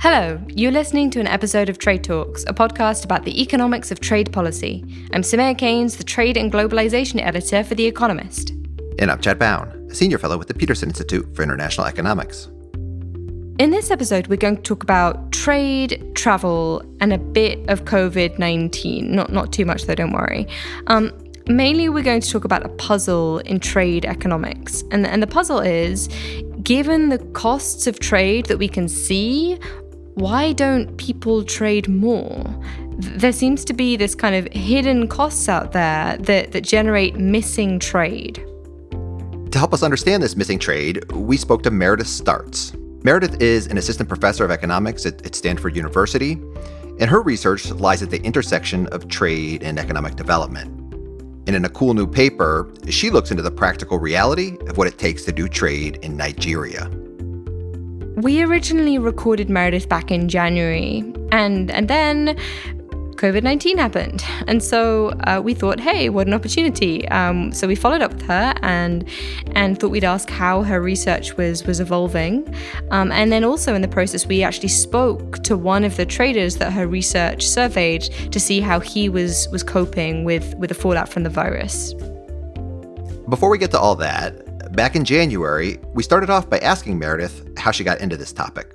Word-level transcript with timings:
Hello, 0.00 0.40
you're 0.46 0.70
listening 0.70 1.10
to 1.10 1.18
an 1.18 1.26
episode 1.26 1.68
of 1.68 1.78
Trade 1.78 2.04
Talks, 2.04 2.44
a 2.44 2.54
podcast 2.54 3.04
about 3.04 3.24
the 3.24 3.42
economics 3.42 3.90
of 3.90 3.98
trade 3.98 4.32
policy. 4.32 4.84
I'm 5.12 5.22
Soumaya 5.22 5.58
Keynes, 5.58 5.96
the 5.96 6.04
Trade 6.04 6.36
and 6.36 6.52
Globalization 6.52 7.20
Editor 7.20 7.64
for 7.64 7.74
The 7.74 7.84
Economist. 7.84 8.50
And 9.00 9.10
I'm 9.10 9.20
Chad 9.20 9.40
Bown, 9.40 9.88
a 9.90 9.94
senior 9.96 10.18
fellow 10.18 10.38
with 10.38 10.46
the 10.46 10.54
Peterson 10.54 10.90
Institute 10.90 11.34
for 11.34 11.42
International 11.42 11.84
Economics. 11.84 12.46
In 13.58 13.70
this 13.72 13.90
episode, 13.90 14.28
we're 14.28 14.36
going 14.36 14.58
to 14.58 14.62
talk 14.62 14.84
about 14.84 15.32
trade, 15.32 16.00
travel, 16.14 16.80
and 17.00 17.12
a 17.12 17.18
bit 17.18 17.68
of 17.68 17.84
COVID 17.84 18.38
19. 18.38 19.12
Not, 19.12 19.32
not 19.32 19.52
too 19.52 19.64
much, 19.64 19.86
though, 19.86 19.96
don't 19.96 20.12
worry. 20.12 20.46
Um, 20.86 21.12
mainly, 21.48 21.88
we're 21.88 22.04
going 22.04 22.20
to 22.20 22.30
talk 22.30 22.44
about 22.44 22.64
a 22.64 22.68
puzzle 22.68 23.38
in 23.40 23.58
trade 23.58 24.04
economics. 24.04 24.84
And, 24.92 25.04
and 25.08 25.20
the 25.20 25.26
puzzle 25.26 25.58
is 25.58 26.08
given 26.62 27.08
the 27.08 27.18
costs 27.32 27.88
of 27.88 27.98
trade 27.98 28.46
that 28.46 28.58
we 28.58 28.68
can 28.68 28.86
see, 28.88 29.58
why 30.18 30.52
don't 30.52 30.96
people 30.96 31.44
trade 31.44 31.88
more? 31.88 32.44
There 32.98 33.32
seems 33.32 33.64
to 33.66 33.72
be 33.72 33.96
this 33.96 34.16
kind 34.16 34.34
of 34.34 34.52
hidden 34.52 35.06
costs 35.06 35.48
out 35.48 35.70
there 35.70 36.16
that, 36.18 36.50
that 36.50 36.64
generate 36.64 37.16
missing 37.16 37.78
trade. 37.78 38.44
To 39.52 39.58
help 39.58 39.72
us 39.72 39.84
understand 39.84 40.22
this 40.22 40.34
missing 40.36 40.58
trade, 40.58 41.10
we 41.12 41.36
spoke 41.36 41.62
to 41.62 41.70
Meredith 41.70 42.08
Startz. 42.08 42.74
Meredith 43.04 43.40
is 43.40 43.68
an 43.68 43.78
assistant 43.78 44.08
professor 44.08 44.44
of 44.44 44.50
economics 44.50 45.06
at, 45.06 45.24
at 45.24 45.36
Stanford 45.36 45.76
University, 45.76 46.32
and 46.98 47.08
her 47.08 47.22
research 47.22 47.70
lies 47.70 48.02
at 48.02 48.10
the 48.10 48.20
intersection 48.22 48.88
of 48.88 49.06
trade 49.06 49.62
and 49.62 49.78
economic 49.78 50.16
development. 50.16 50.68
And 51.46 51.54
in 51.54 51.64
a 51.64 51.68
cool 51.68 51.94
new 51.94 52.08
paper, 52.08 52.74
she 52.90 53.08
looks 53.08 53.30
into 53.30 53.44
the 53.44 53.52
practical 53.52 54.00
reality 54.00 54.58
of 54.66 54.78
what 54.78 54.88
it 54.88 54.98
takes 54.98 55.24
to 55.26 55.32
do 55.32 55.48
trade 55.48 56.00
in 56.02 56.16
Nigeria. 56.16 56.90
We 58.22 58.42
originally 58.42 58.98
recorded 58.98 59.48
Meredith 59.48 59.88
back 59.88 60.10
in 60.10 60.28
January, 60.28 61.04
and 61.30 61.70
and 61.70 61.86
then 61.86 62.36
COVID 63.14 63.44
19 63.44 63.78
happened. 63.78 64.24
And 64.48 64.62
so 64.62 65.10
uh, 65.26 65.40
we 65.44 65.54
thought, 65.54 65.78
hey, 65.78 66.08
what 66.08 66.26
an 66.26 66.34
opportunity. 66.34 67.06
Um, 67.08 67.52
so 67.52 67.68
we 67.68 67.76
followed 67.76 68.02
up 68.02 68.14
with 68.14 68.22
her 68.22 68.54
and 68.62 69.04
and 69.54 69.78
thought 69.78 69.90
we'd 69.90 70.04
ask 70.04 70.30
how 70.30 70.62
her 70.62 70.80
research 70.80 71.36
was 71.36 71.64
was 71.64 71.78
evolving. 71.78 72.52
Um, 72.90 73.12
and 73.12 73.30
then 73.30 73.44
also 73.44 73.74
in 73.76 73.82
the 73.82 73.88
process, 73.88 74.26
we 74.26 74.42
actually 74.42 74.70
spoke 74.70 75.44
to 75.44 75.56
one 75.56 75.84
of 75.84 75.96
the 75.96 76.06
traders 76.06 76.56
that 76.56 76.72
her 76.72 76.88
research 76.88 77.46
surveyed 77.46 78.02
to 78.32 78.40
see 78.40 78.60
how 78.60 78.80
he 78.80 79.08
was 79.08 79.48
was 79.52 79.62
coping 79.62 80.24
with, 80.24 80.56
with 80.56 80.70
the 80.70 80.74
fallout 80.74 81.08
from 81.08 81.22
the 81.22 81.30
virus. 81.30 81.94
Before 83.28 83.48
we 83.48 83.58
get 83.58 83.70
to 83.72 83.78
all 83.78 83.94
that, 83.96 84.47
Back 84.72 84.94
in 84.94 85.04
January, 85.04 85.78
we 85.94 86.02
started 86.02 86.28
off 86.30 86.48
by 86.50 86.58
asking 86.58 86.98
Meredith 86.98 87.58
how 87.58 87.70
she 87.70 87.84
got 87.84 88.00
into 88.00 88.16
this 88.16 88.32
topic. 88.32 88.74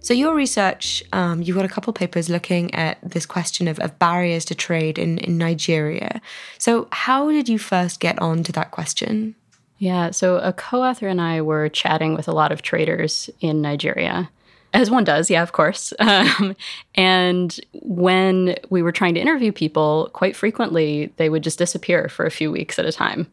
So, 0.00 0.12
your 0.12 0.34
research, 0.34 1.02
um, 1.12 1.42
you've 1.42 1.56
got 1.56 1.64
a 1.64 1.68
couple 1.68 1.92
papers 1.92 2.28
looking 2.28 2.74
at 2.74 2.98
this 3.02 3.26
question 3.26 3.68
of, 3.68 3.78
of 3.80 3.98
barriers 3.98 4.44
to 4.46 4.54
trade 4.54 4.98
in, 4.98 5.18
in 5.18 5.38
Nigeria. 5.38 6.20
So, 6.58 6.88
how 6.92 7.30
did 7.30 7.48
you 7.48 7.58
first 7.58 8.00
get 8.00 8.18
on 8.20 8.42
to 8.44 8.52
that 8.52 8.70
question? 8.70 9.34
Yeah, 9.78 10.10
so 10.10 10.36
a 10.38 10.52
co 10.52 10.82
author 10.82 11.08
and 11.08 11.20
I 11.20 11.40
were 11.40 11.68
chatting 11.68 12.14
with 12.14 12.28
a 12.28 12.32
lot 12.32 12.52
of 12.52 12.62
traders 12.62 13.30
in 13.40 13.60
Nigeria, 13.62 14.30
as 14.72 14.90
one 14.90 15.04
does, 15.04 15.30
yeah, 15.30 15.42
of 15.42 15.52
course. 15.52 15.92
Um, 16.00 16.56
and 16.94 17.58
when 17.72 18.56
we 18.70 18.82
were 18.82 18.92
trying 18.92 19.14
to 19.14 19.20
interview 19.20 19.52
people, 19.52 20.10
quite 20.12 20.36
frequently 20.36 21.12
they 21.16 21.28
would 21.28 21.42
just 21.42 21.58
disappear 21.58 22.08
for 22.08 22.26
a 22.26 22.30
few 22.30 22.50
weeks 22.50 22.78
at 22.78 22.84
a 22.84 22.92
time 22.92 23.26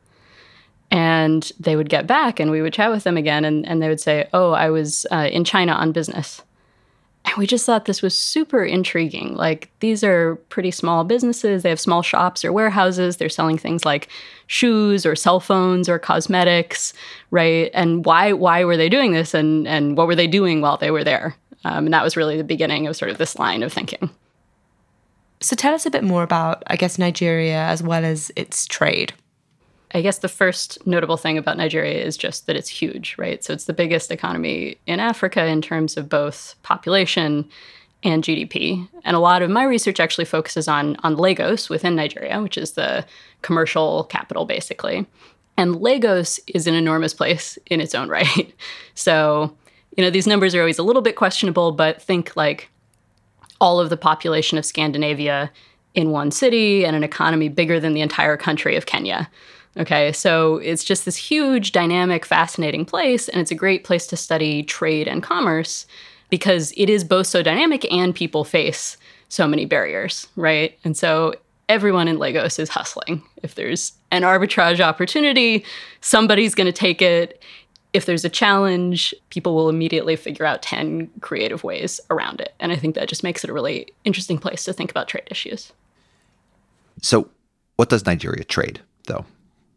and 0.91 1.51
they 1.59 1.75
would 1.75 1.89
get 1.89 2.05
back 2.05 2.39
and 2.39 2.51
we 2.51 2.61
would 2.61 2.73
chat 2.73 2.91
with 2.91 3.03
them 3.03 3.17
again 3.17 3.45
and, 3.45 3.65
and 3.65 3.81
they 3.81 3.89
would 3.89 3.99
say 3.99 4.27
oh 4.33 4.51
i 4.51 4.69
was 4.69 5.05
uh, 5.11 5.29
in 5.31 5.43
china 5.43 5.71
on 5.73 5.91
business. 5.91 6.41
And 7.25 7.37
we 7.37 7.45
just 7.45 7.67
thought 7.67 7.85
this 7.85 8.01
was 8.01 8.15
super 8.15 8.63
intriguing. 8.63 9.35
Like 9.35 9.69
these 9.79 10.03
are 10.03 10.37
pretty 10.49 10.71
small 10.71 11.03
businesses. 11.03 11.61
They 11.61 11.69
have 11.69 11.79
small 11.79 12.01
shops 12.01 12.43
or 12.43 12.51
warehouses. 12.51 13.17
They're 13.17 13.29
selling 13.29 13.59
things 13.59 13.85
like 13.85 14.09
shoes 14.47 15.05
or 15.05 15.15
cell 15.15 15.39
phones 15.39 15.87
or 15.87 15.99
cosmetics 15.99 16.93
right? 17.31 17.71
And 17.73 18.05
why 18.05 18.33
why 18.33 18.63
were 18.63 18.77
they 18.77 18.89
doing 18.89 19.13
this? 19.13 19.33
And 19.33 19.67
and 19.67 19.97
what 19.97 20.07
were 20.07 20.15
they 20.15 20.27
doing 20.27 20.61
while 20.61 20.77
they 20.77 20.91
were 20.91 21.03
there? 21.03 21.35
Um, 21.63 21.85
and 21.85 21.93
that 21.93 22.03
was 22.03 22.17
really 22.17 22.37
the 22.37 22.43
beginning 22.43 22.87
of 22.87 22.95
sort 22.95 23.11
of 23.11 23.17
this 23.17 23.37
line 23.39 23.63
of 23.63 23.71
thinking. 23.71 24.09
So 25.39 25.55
tell 25.55 25.73
us 25.73 25.85
a 25.85 25.91
bit 25.91 26.03
more 26.03 26.21
about 26.21 26.61
i 26.67 26.75
guess 26.75 26.99
nigeria 26.99 27.63
as 27.63 27.81
well 27.81 28.05
as 28.05 28.31
its 28.35 28.67
trade 28.67 29.13
I 29.93 30.01
guess 30.01 30.19
the 30.19 30.29
first 30.29 30.85
notable 30.87 31.17
thing 31.17 31.37
about 31.37 31.57
Nigeria 31.57 32.03
is 32.03 32.15
just 32.17 32.47
that 32.47 32.55
it's 32.55 32.69
huge, 32.69 33.15
right? 33.17 33.43
So 33.43 33.53
it's 33.53 33.65
the 33.65 33.73
biggest 33.73 34.11
economy 34.11 34.77
in 34.87 34.99
Africa 34.99 35.45
in 35.45 35.61
terms 35.61 35.97
of 35.97 36.07
both 36.07 36.55
population 36.63 37.49
and 38.03 38.23
GDP. 38.23 38.87
And 39.03 39.15
a 39.15 39.19
lot 39.19 39.41
of 39.41 39.49
my 39.49 39.63
research 39.63 39.99
actually 39.99 40.25
focuses 40.25 40.67
on 40.67 40.95
on 41.03 41.17
Lagos 41.17 41.69
within 41.69 41.95
Nigeria, 41.95 42.41
which 42.41 42.57
is 42.57 42.71
the 42.71 43.05
commercial 43.41 44.05
capital 44.05 44.45
basically. 44.45 45.05
And 45.57 45.81
Lagos 45.81 46.39
is 46.47 46.67
an 46.67 46.73
enormous 46.73 47.13
place 47.13 47.59
in 47.67 47.81
its 47.81 47.93
own 47.93 48.09
right. 48.17 48.53
So, 48.95 49.55
you 49.97 50.03
know, 50.03 50.09
these 50.09 50.27
numbers 50.27 50.55
are 50.55 50.61
always 50.61 50.79
a 50.79 50.83
little 50.83 51.01
bit 51.01 51.15
questionable, 51.15 51.71
but 51.71 52.01
think 52.01 52.35
like 52.35 52.69
all 53.59 53.79
of 53.79 53.89
the 53.89 53.97
population 53.97 54.57
of 54.57 54.65
Scandinavia 54.65 55.51
in 55.93 56.09
one 56.09 56.31
city 56.31 56.85
and 56.85 56.95
an 56.95 57.03
economy 57.03 57.49
bigger 57.49 57.79
than 57.79 57.93
the 57.93 58.01
entire 58.01 58.37
country 58.37 58.75
of 58.75 58.85
Kenya. 58.85 59.29
Okay, 59.77 60.11
so 60.11 60.57
it's 60.57 60.83
just 60.83 61.05
this 61.05 61.15
huge, 61.15 61.71
dynamic, 61.71 62.25
fascinating 62.25 62.85
place, 62.85 63.29
and 63.29 63.39
it's 63.39 63.51
a 63.51 63.55
great 63.55 63.83
place 63.83 64.05
to 64.07 64.17
study 64.17 64.63
trade 64.63 65.07
and 65.07 65.23
commerce 65.23 65.85
because 66.29 66.73
it 66.75 66.89
is 66.89 67.03
both 67.03 67.27
so 67.27 67.41
dynamic 67.41 67.89
and 67.91 68.13
people 68.13 68.43
face 68.43 68.97
so 69.29 69.47
many 69.47 69.65
barriers, 69.65 70.27
right? 70.35 70.77
And 70.83 70.97
so 70.97 71.35
everyone 71.69 72.09
in 72.09 72.19
Lagos 72.19 72.59
is 72.59 72.67
hustling. 72.67 73.23
If 73.43 73.55
there's 73.55 73.93
an 74.11 74.23
arbitrage 74.23 74.81
opportunity, 74.81 75.63
somebody's 76.01 76.53
going 76.53 76.65
to 76.65 76.73
take 76.73 77.01
it. 77.01 77.41
If 77.93 78.05
there's 78.05 78.25
a 78.25 78.29
challenge, 78.29 79.13
people 79.29 79.55
will 79.55 79.69
immediately 79.69 80.17
figure 80.17 80.45
out 80.45 80.61
10 80.61 81.09
creative 81.21 81.63
ways 81.63 82.01
around 82.09 82.41
it. 82.41 82.53
And 82.59 82.73
I 82.73 82.75
think 82.75 82.95
that 82.95 83.07
just 83.07 83.23
makes 83.23 83.43
it 83.45 83.49
a 83.49 83.53
really 83.53 83.87
interesting 84.03 84.37
place 84.37 84.65
to 84.65 84.73
think 84.73 84.91
about 84.91 85.07
trade 85.07 85.27
issues. 85.31 85.71
So, 87.01 87.29
what 87.77 87.89
does 87.89 88.05
Nigeria 88.05 88.43
trade, 88.43 88.81
though? 89.07 89.25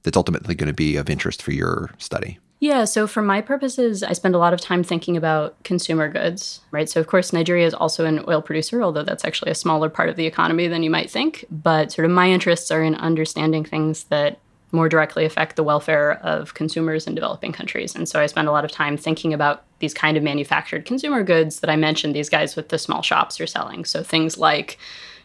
That's 0.04 0.16
ultimately 0.16 0.54
going 0.54 0.69
to 0.69 0.75
be 0.75 0.97
of 0.97 1.10
interest 1.10 1.42
for 1.42 1.50
your 1.50 1.91
study? 1.98 2.38
Yeah, 2.60 2.84
so 2.84 3.06
for 3.06 3.20
my 3.20 3.41
purposes, 3.41 4.03
I 4.03 4.12
spend 4.12 4.34
a 4.34 4.38
lot 4.38 4.54
of 4.54 4.60
time 4.60 4.82
thinking 4.82 5.16
about 5.16 5.62
consumer 5.65 6.09
goods, 6.09 6.60
right? 6.70 6.88
So, 6.88 7.00
of 7.00 7.09
course, 7.09 7.32
Nigeria 7.32 7.66
is 7.66 7.75
also 7.75 8.06
an 8.06 8.25
oil 8.28 8.41
producer, 8.41 8.82
although 8.82 9.03
that's 9.03 9.25
actually 9.25 9.50
a 9.50 9.54
smaller 9.56 9.91
part 9.91 10.09
of 10.09 10.16
the 10.16 10.25
economy 10.25 10.69
than 10.69 10.82
you 10.82 10.88
might 10.88 11.10
think. 11.10 11.44
But 11.50 11.92
sort 11.92 12.06
of 12.06 12.12
my 12.12 12.31
interests 12.31 12.70
are 12.70 12.82
in 12.82 12.94
understanding 12.94 13.65
things 13.65 14.04
that 14.04 14.38
more 14.72 14.88
directly 14.88 15.25
affect 15.25 15.56
the 15.56 15.62
welfare 15.62 16.15
of 16.22 16.54
consumers 16.54 17.06
in 17.06 17.15
developing 17.15 17.53
countries. 17.53 17.94
And 17.94 18.09
so 18.09 18.21
I 18.21 18.26
spend 18.26 18.48
a 18.48 18.53
lot 18.53 18.65
of 18.65 18.72
time 18.72 18.97
thinking 18.97 19.32
about 19.32 19.65
these 19.78 19.94
kind 19.94 20.16
of 20.16 20.22
manufactured 20.22 20.84
consumer 20.84 21.22
goods 21.22 21.60
that 21.60 21.71
I 21.71 21.76
mentioned 21.76 22.15
these 22.15 22.31
guys 22.31 22.56
with 22.56 22.71
the 22.71 22.78
small 22.78 23.03
shops 23.03 23.41
are 23.41 23.47
selling. 23.47 23.84
So 23.84 24.03
things 24.03 24.36
like 24.36 24.78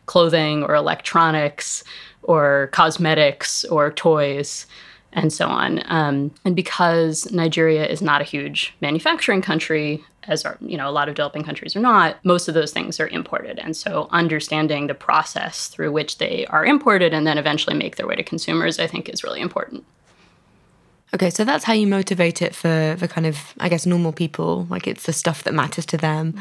clothing 0.10 0.64
or 0.64 0.74
electronics 0.74 1.84
or 2.24 2.70
cosmetics 2.72 3.64
or 3.66 3.92
toys 3.92 4.66
and 5.14 5.32
so 5.32 5.48
on. 5.48 5.82
Um, 5.86 6.32
and 6.46 6.56
because 6.56 7.32
Nigeria 7.32 7.86
is 7.86 8.02
not 8.02 8.22
a 8.22 8.24
huge 8.24 8.74
manufacturing 8.82 9.42
country, 9.42 10.04
as 10.28 10.46
are 10.46 10.58
you 10.62 10.78
know 10.78 10.90
a 10.90 10.96
lot 11.00 11.10
of 11.10 11.16
developing 11.16 11.44
countries 11.44 11.76
are 11.76 11.80
not, 11.80 12.18
most 12.24 12.48
of 12.48 12.56
those 12.56 12.72
things 12.72 13.00
are 13.00 13.08
imported. 13.08 13.60
And 13.60 13.78
so 13.78 14.08
understanding 14.12 14.88
the 14.88 14.96
process 14.96 15.68
through 15.68 15.92
which 15.92 16.18
they 16.18 16.46
are 16.48 16.66
imported 16.66 17.14
and 17.14 17.26
then 17.28 17.38
eventually 17.38 17.76
make 17.76 17.96
their 17.96 18.08
way 18.08 18.16
to 18.16 18.24
consumers, 18.24 18.80
I 18.80 18.88
think, 18.88 19.10
is 19.10 19.24
really 19.24 19.42
important. 19.42 19.86
Okay, 21.12 21.32
so 21.32 21.44
that's 21.44 21.66
how 21.66 21.74
you 21.74 21.88
motivate 21.88 22.40
it 22.42 22.54
for 22.54 22.96
the 23.00 23.08
kind 23.08 23.26
of, 23.26 23.38
I 23.60 23.68
guess, 23.68 23.86
normal 23.88 24.14
people. 24.14 24.68
Like 24.70 24.86
it's 24.88 25.06
the 25.08 25.14
stuff 25.14 25.44
that 25.44 25.56
matters 25.56 25.86
to 25.88 25.98
them 25.98 26.40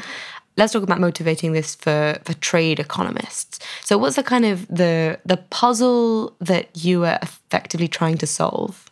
let's 0.59 0.73
talk 0.73 0.83
about 0.83 0.99
motivating 0.99 1.53
this 1.53 1.73
for, 1.73 2.19
for 2.23 2.33
trade 2.35 2.79
economists. 2.79 3.59
So 3.83 3.97
what's 3.97 4.17
the 4.17 4.23
kind 4.23 4.45
of 4.45 4.67
the 4.67 5.19
the 5.25 5.37
puzzle 5.37 6.35
that 6.39 6.85
you 6.85 7.05
are 7.05 7.17
effectively 7.21 7.87
trying 7.87 8.17
to 8.19 8.27
solve? 8.27 8.91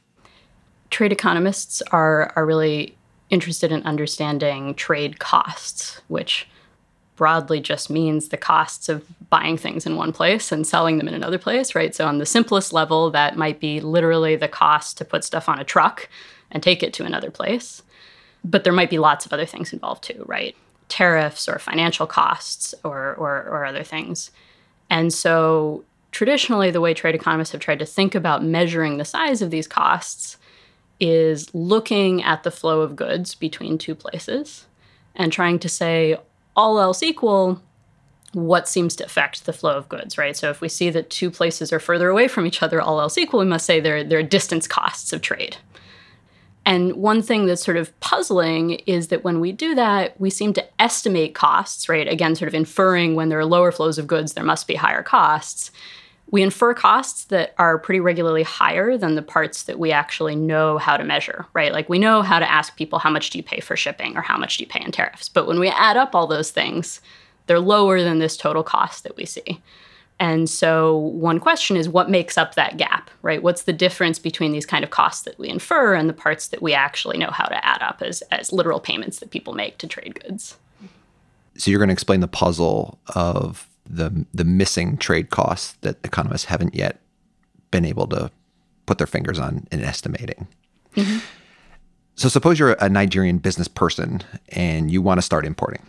Trade 0.89 1.11
economists 1.11 1.83
are 1.91 2.31
are 2.35 2.45
really 2.45 2.97
interested 3.29 3.71
in 3.71 3.83
understanding 3.83 4.73
trade 4.73 5.19
costs, 5.19 6.01
which 6.07 6.47
broadly 7.17 7.59
just 7.59 7.89
means 7.89 8.29
the 8.29 8.37
costs 8.37 8.87
of 8.87 9.03
buying 9.29 9.57
things 9.57 9.85
in 9.85 9.95
one 9.95 10.13
place 10.13 10.51
and 10.51 10.65
selling 10.65 10.97
them 10.97 11.07
in 11.07 11.13
another 11.15 11.39
place, 11.39 11.75
right? 11.75 11.93
So 11.93 12.07
on 12.07 12.19
the 12.19 12.25
simplest 12.25 12.71
level, 12.71 13.09
that 13.11 13.35
might 13.35 13.59
be 13.59 13.81
literally 13.81 14.35
the 14.35 14.47
cost 14.47 14.97
to 14.99 15.05
put 15.05 15.23
stuff 15.23 15.49
on 15.49 15.59
a 15.59 15.63
truck 15.63 16.07
and 16.51 16.61
take 16.63 16.83
it 16.83 16.93
to 16.93 17.03
another 17.03 17.31
place. 17.31 17.81
But 18.45 18.63
there 18.63 18.71
might 18.71 18.91
be 18.91 18.99
lots 18.99 19.25
of 19.25 19.33
other 19.33 19.47
things 19.47 19.73
involved 19.73 20.03
too, 20.03 20.23
right? 20.27 20.55
Tariffs 20.89 21.47
or 21.47 21.59
financial 21.59 22.07
costs 22.07 22.73
or, 22.83 23.15
or, 23.15 23.43
or 23.43 23.65
other 23.65 23.83
things. 23.83 24.31
And 24.89 25.13
so 25.13 25.83
traditionally, 26.11 26.71
the 26.71 26.81
way 26.81 26.93
trade 26.93 27.15
economists 27.15 27.51
have 27.51 27.61
tried 27.61 27.79
to 27.79 27.85
think 27.85 28.15
about 28.15 28.43
measuring 28.43 28.97
the 28.97 29.05
size 29.05 29.41
of 29.41 29.51
these 29.51 29.67
costs 29.67 30.37
is 30.99 31.53
looking 31.53 32.23
at 32.23 32.43
the 32.43 32.51
flow 32.51 32.81
of 32.81 32.95
goods 32.95 33.35
between 33.35 33.77
two 33.77 33.93
places 33.93 34.65
and 35.15 35.31
trying 35.31 35.59
to 35.59 35.69
say, 35.69 36.17
all 36.55 36.79
else 36.79 37.03
equal, 37.03 37.61
what 38.33 38.67
seems 38.67 38.95
to 38.95 39.05
affect 39.05 39.45
the 39.45 39.53
flow 39.53 39.77
of 39.77 39.89
goods, 39.89 40.17
right? 40.17 40.35
So 40.35 40.49
if 40.49 40.59
we 40.61 40.69
see 40.69 40.89
that 40.89 41.09
two 41.09 41.29
places 41.29 41.71
are 41.71 41.79
further 41.79 42.09
away 42.09 42.27
from 42.27 42.45
each 42.45 42.63
other, 42.63 42.81
all 42.81 42.99
else 42.99 43.17
equal, 43.17 43.39
we 43.39 43.45
must 43.45 43.65
say 43.65 43.79
there 43.79 44.19
are 44.19 44.23
distance 44.23 44.67
costs 44.67 45.13
of 45.13 45.21
trade. 45.21 45.57
And 46.67 46.97
one 46.97 47.21
thing 47.21 47.45
that's 47.45 47.63
sort 47.63 47.77
of 47.77 47.97
puzzling 48.01 48.71
is 48.85 49.07
that 49.07 49.23
when 49.23 49.39
we 49.39 49.53
do 49.53 49.73
that, 49.75 50.19
we 50.19 50.29
seem 50.29 50.51
to 50.51 50.81
estimate 50.81 51.33
costs, 51.33 51.87
right? 51.87 52.05
Again, 52.09 52.35
sort 52.35 52.49
of 52.49 52.53
inferring 52.53 53.15
when 53.15 53.29
there 53.29 53.39
are 53.39 53.45
lower 53.45 53.71
flows 53.71 53.97
of 53.97 54.05
goods, 54.05 54.33
there 54.33 54.43
must 54.43 54.67
be 54.67 54.75
higher 54.75 55.01
costs. 55.01 55.71
We 56.29 56.43
infer 56.43 56.73
costs 56.73 57.23
that 57.25 57.55
are 57.57 57.79
pretty 57.79 58.01
regularly 58.01 58.43
higher 58.43 58.97
than 58.97 59.15
the 59.15 59.21
parts 59.21 59.63
that 59.63 59.79
we 59.79 59.93
actually 59.93 60.35
know 60.35 60.77
how 60.77 60.97
to 60.97 61.05
measure, 61.05 61.45
right? 61.53 61.71
Like 61.71 61.87
we 61.87 61.99
know 61.99 62.21
how 62.21 62.37
to 62.37 62.51
ask 62.51 62.75
people, 62.75 62.99
how 62.99 63.11
much 63.11 63.29
do 63.29 63.37
you 63.37 63.45
pay 63.45 63.61
for 63.61 63.77
shipping 63.77 64.17
or 64.17 64.21
how 64.21 64.37
much 64.37 64.57
do 64.57 64.65
you 64.65 64.69
pay 64.69 64.83
in 64.83 64.91
tariffs? 64.91 65.29
But 65.29 65.47
when 65.47 65.61
we 65.61 65.69
add 65.69 65.95
up 65.95 66.13
all 66.13 66.27
those 66.27 66.51
things, 66.51 66.99
they're 67.45 67.61
lower 67.61 68.03
than 68.03 68.19
this 68.19 68.35
total 68.35 68.63
cost 68.63 69.05
that 69.05 69.15
we 69.15 69.23
see. 69.23 69.61
And 70.19 70.49
so 70.49 70.97
one 70.97 71.39
question 71.39 71.77
is 71.77 71.87
what 71.87 72.09
makes 72.09 72.37
up 72.37 72.55
that 72.55 72.77
gap, 72.77 73.11
right? 73.21 73.43
What's 73.43 73.63
the 73.63 73.73
difference 73.73 74.17
between 74.17 74.51
these 74.51 74.65
kind 74.65 74.83
of 74.83 74.89
costs 74.89 75.23
that 75.23 75.37
we 75.37 75.47
infer 75.47 75.93
and 75.93 76.09
the 76.09 76.13
parts 76.13 76.47
that 76.47 76.61
we 76.61 76.73
actually 76.73 77.17
know 77.17 77.29
how 77.29 77.45
to 77.45 77.65
add 77.65 77.81
up 77.81 78.01
as, 78.01 78.21
as 78.31 78.51
literal 78.51 78.79
payments 78.79 79.19
that 79.19 79.29
people 79.29 79.53
make 79.53 79.77
to 79.77 79.87
trade 79.87 80.19
goods? 80.23 80.57
So 81.55 81.69
you're 81.69 81.79
going 81.79 81.89
to 81.89 81.93
explain 81.93 82.21
the 82.21 82.27
puzzle 82.27 82.99
of 83.15 83.67
the 83.89 84.25
the 84.33 84.43
missing 84.43 84.97
trade 84.97 85.29
costs 85.29 85.73
that 85.81 85.97
economists 86.03 86.45
haven't 86.45 86.75
yet 86.75 86.99
been 87.71 87.85
able 87.85 88.05
to 88.07 88.29
put 88.85 88.97
their 88.97 89.07
fingers 89.07 89.39
on 89.39 89.65
in 89.71 89.81
estimating. 89.81 90.47
Mm-hmm. 90.95 91.19
So 92.15 92.29
suppose 92.29 92.59
you're 92.59 92.73
a 92.73 92.89
Nigerian 92.89 93.37
business 93.37 93.67
person 93.67 94.21
and 94.49 94.91
you 94.91 95.01
want 95.01 95.19
to 95.19 95.21
start 95.21 95.45
importing 95.45 95.85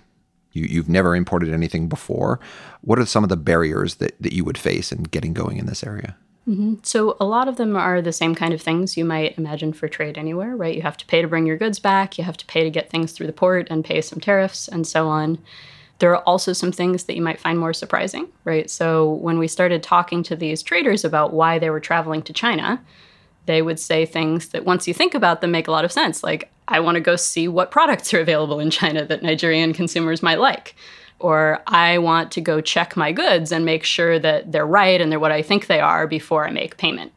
you, 0.58 0.66
you've 0.68 0.88
never 0.88 1.14
imported 1.14 1.52
anything 1.52 1.88
before. 1.88 2.40
What 2.82 2.98
are 2.98 3.06
some 3.06 3.22
of 3.22 3.30
the 3.30 3.36
barriers 3.36 3.96
that, 3.96 4.20
that 4.20 4.32
you 4.32 4.44
would 4.44 4.58
face 4.58 4.92
in 4.92 5.04
getting 5.04 5.32
going 5.32 5.56
in 5.58 5.66
this 5.66 5.84
area? 5.84 6.16
Mm-hmm. 6.48 6.76
So, 6.82 7.16
a 7.20 7.26
lot 7.26 7.46
of 7.46 7.56
them 7.56 7.76
are 7.76 8.00
the 8.00 8.12
same 8.12 8.34
kind 8.34 8.54
of 8.54 8.62
things 8.62 8.96
you 8.96 9.04
might 9.04 9.36
imagine 9.36 9.74
for 9.74 9.86
trade 9.86 10.16
anywhere, 10.16 10.56
right? 10.56 10.74
You 10.74 10.80
have 10.80 10.96
to 10.96 11.06
pay 11.06 11.20
to 11.20 11.28
bring 11.28 11.44
your 11.44 11.58
goods 11.58 11.78
back, 11.78 12.16
you 12.16 12.24
have 12.24 12.38
to 12.38 12.46
pay 12.46 12.64
to 12.64 12.70
get 12.70 12.88
things 12.88 13.12
through 13.12 13.26
the 13.26 13.34
port 13.34 13.68
and 13.70 13.84
pay 13.84 14.00
some 14.00 14.18
tariffs 14.18 14.66
and 14.66 14.86
so 14.86 15.08
on. 15.08 15.38
There 15.98 16.10
are 16.14 16.22
also 16.22 16.54
some 16.54 16.72
things 16.72 17.04
that 17.04 17.16
you 17.16 17.22
might 17.22 17.40
find 17.40 17.58
more 17.58 17.74
surprising, 17.74 18.28
right? 18.44 18.70
So, 18.70 19.10
when 19.10 19.38
we 19.38 19.46
started 19.46 19.82
talking 19.82 20.22
to 20.22 20.36
these 20.36 20.62
traders 20.62 21.04
about 21.04 21.34
why 21.34 21.58
they 21.58 21.68
were 21.68 21.80
traveling 21.80 22.22
to 22.22 22.32
China, 22.32 22.82
they 23.48 23.62
would 23.62 23.80
say 23.80 24.04
things 24.04 24.50
that 24.50 24.66
once 24.66 24.86
you 24.86 24.92
think 24.92 25.14
about 25.14 25.40
them 25.40 25.50
make 25.50 25.68
a 25.68 25.70
lot 25.70 25.86
of 25.86 25.90
sense. 25.90 26.22
Like, 26.22 26.50
I 26.68 26.80
want 26.80 26.96
to 26.96 27.00
go 27.00 27.16
see 27.16 27.48
what 27.48 27.70
products 27.70 28.12
are 28.12 28.20
available 28.20 28.60
in 28.60 28.70
China 28.70 29.06
that 29.06 29.22
Nigerian 29.22 29.72
consumers 29.72 30.22
might 30.22 30.38
like. 30.38 30.76
Or 31.18 31.62
I 31.66 31.96
want 31.96 32.30
to 32.32 32.42
go 32.42 32.60
check 32.60 32.94
my 32.94 33.10
goods 33.10 33.50
and 33.50 33.64
make 33.64 33.84
sure 33.84 34.18
that 34.18 34.52
they're 34.52 34.66
right 34.66 35.00
and 35.00 35.10
they're 35.10 35.18
what 35.18 35.32
I 35.32 35.40
think 35.40 35.66
they 35.66 35.80
are 35.80 36.06
before 36.06 36.46
I 36.46 36.50
make 36.50 36.76
payment. 36.76 37.10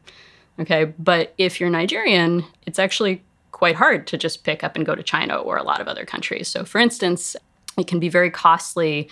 Okay. 0.58 0.86
But 0.98 1.34
if 1.36 1.60
you're 1.60 1.68
Nigerian, 1.68 2.46
it's 2.66 2.78
actually 2.78 3.22
quite 3.50 3.76
hard 3.76 4.06
to 4.06 4.16
just 4.16 4.42
pick 4.42 4.64
up 4.64 4.74
and 4.74 4.86
go 4.86 4.94
to 4.94 5.02
China 5.02 5.36
or 5.36 5.58
a 5.58 5.62
lot 5.62 5.82
of 5.82 5.86
other 5.86 6.06
countries. 6.06 6.48
So, 6.48 6.64
for 6.64 6.80
instance, 6.80 7.36
it 7.76 7.86
can 7.86 8.00
be 8.00 8.08
very 8.08 8.30
costly 8.30 9.10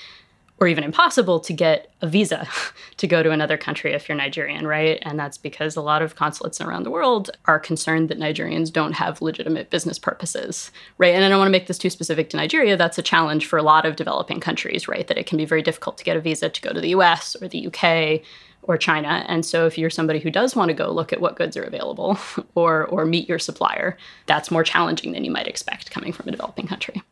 or 0.60 0.68
even 0.68 0.84
impossible 0.84 1.40
to 1.40 1.54
get 1.54 1.90
a 2.02 2.06
visa 2.06 2.46
to 2.98 3.06
go 3.06 3.22
to 3.22 3.30
another 3.30 3.56
country 3.56 3.94
if 3.94 4.08
you're 4.08 4.16
Nigerian, 4.16 4.66
right? 4.66 4.98
And 5.02 5.18
that's 5.18 5.38
because 5.38 5.74
a 5.74 5.80
lot 5.80 6.02
of 6.02 6.16
consulates 6.16 6.60
around 6.60 6.82
the 6.82 6.90
world 6.90 7.30
are 7.46 7.58
concerned 7.58 8.10
that 8.10 8.18
Nigerians 8.18 8.70
don't 8.70 8.92
have 8.92 9.22
legitimate 9.22 9.70
business 9.70 9.98
purposes, 9.98 10.70
right? 10.98 11.14
And 11.14 11.24
I 11.24 11.30
don't 11.30 11.38
want 11.38 11.48
to 11.48 11.52
make 11.52 11.66
this 11.66 11.78
too 11.78 11.88
specific 11.88 12.28
to 12.30 12.36
Nigeria. 12.36 12.76
That's 12.76 12.98
a 12.98 13.02
challenge 13.02 13.46
for 13.46 13.58
a 13.58 13.62
lot 13.62 13.86
of 13.86 13.96
developing 13.96 14.38
countries, 14.38 14.86
right? 14.86 15.06
That 15.06 15.16
it 15.16 15.26
can 15.26 15.38
be 15.38 15.46
very 15.46 15.62
difficult 15.62 15.96
to 15.96 16.04
get 16.04 16.18
a 16.18 16.20
visa 16.20 16.50
to 16.50 16.60
go 16.60 16.72
to 16.74 16.80
the 16.80 16.90
US 16.90 17.34
or 17.40 17.48
the 17.48 17.66
UK 17.66 18.20
or 18.62 18.76
China. 18.76 19.24
And 19.28 19.46
so 19.46 19.66
if 19.66 19.78
you're 19.78 19.88
somebody 19.88 20.20
who 20.20 20.30
does 20.30 20.54
want 20.54 20.68
to 20.68 20.74
go 20.74 20.90
look 20.90 21.14
at 21.14 21.22
what 21.22 21.36
goods 21.36 21.56
are 21.56 21.62
available 21.62 22.18
or 22.54 22.84
or 22.86 23.06
meet 23.06 23.26
your 23.26 23.38
supplier, 23.38 23.96
that's 24.26 24.50
more 24.50 24.62
challenging 24.62 25.12
than 25.12 25.24
you 25.24 25.30
might 25.30 25.48
expect 25.48 25.90
coming 25.90 26.12
from 26.12 26.28
a 26.28 26.32
developing 26.32 26.66
country. 26.66 27.02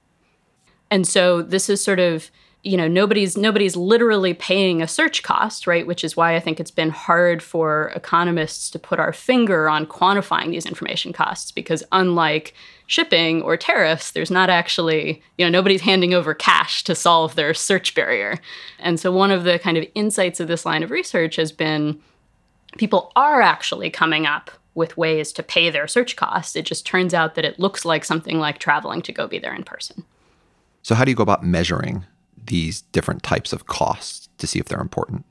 And 0.91 1.09
so 1.09 1.41
this 1.41 1.71
is 1.71 1.83
sort 1.83 1.99
of 1.99 2.31
you 2.63 2.77
know 2.77 2.89
nobody's 2.89 3.37
nobody's 3.37 3.77
literally 3.77 4.35
paying 4.35 4.83
a 4.83 4.89
search 4.89 5.23
cost 5.23 5.67
right? 5.67 5.87
Which 5.87 6.05
is 6.05 6.17
why 6.17 6.35
i 6.35 6.41
think 6.41 6.59
it's 6.59 6.71
been 6.71 6.91
hard 6.91 7.43
for 7.43 7.93
economists 7.95 8.71
to 8.71 8.79
put 8.79 8.99
our 8.99 9.13
finger 9.13 9.69
on 9.69 9.87
quantifying 9.87 10.51
these 10.51 10.67
information 10.67 11.13
costs 11.13 11.53
because 11.53 11.85
unlike 11.93 12.55
shipping 12.87 13.43
or 13.43 13.57
tariffs 13.57 14.11
there's 14.11 14.31
not 14.31 14.51
actually 14.51 15.23
you 15.37 15.45
know 15.45 15.51
nobody's 15.51 15.83
handing 15.83 16.15
over 16.15 16.35
cash 16.35 16.83
to 16.85 16.95
solve 16.95 17.35
their 17.35 17.55
search 17.55 17.95
barrier. 17.95 18.39
And 18.79 18.99
so 18.99 19.13
one 19.13 19.31
of 19.31 19.45
the 19.45 19.59
kind 19.59 19.77
of 19.77 19.85
insights 19.95 20.41
of 20.41 20.49
this 20.49 20.67
line 20.67 20.83
of 20.83 20.91
research 20.91 21.37
has 21.37 21.53
been 21.53 22.01
people 22.77 23.13
are 23.15 23.41
actually 23.41 23.91
coming 23.91 24.27
up 24.27 24.51
with 24.75 24.97
ways 24.97 25.33
to 25.33 25.43
pay 25.43 25.71
their 25.71 25.87
search 25.87 26.17
costs. 26.17 26.55
It 26.55 26.65
just 26.65 26.87
turns 26.87 27.13
out 27.13 27.35
that 27.35 27.45
it 27.45 27.59
looks 27.59 27.85
like 27.85 28.05
something 28.05 28.39
like 28.39 28.59
traveling 28.59 29.03
to 29.03 29.13
go 29.13 29.27
be 29.27 29.39
there 29.39 29.55
in 29.55 29.65
person. 29.65 30.05
So 30.83 30.95
how 30.95 31.05
do 31.05 31.11
you 31.11 31.17
go 31.17 31.23
about 31.23 31.45
measuring 31.45 32.05
these 32.49 32.83
different 32.93 33.23
types 33.23 33.53
of 33.53 33.67
costs 33.67 34.29
to 34.39 34.47
see 34.47 34.59
if 34.59 34.67
they're 34.67 34.81
important. 34.81 35.25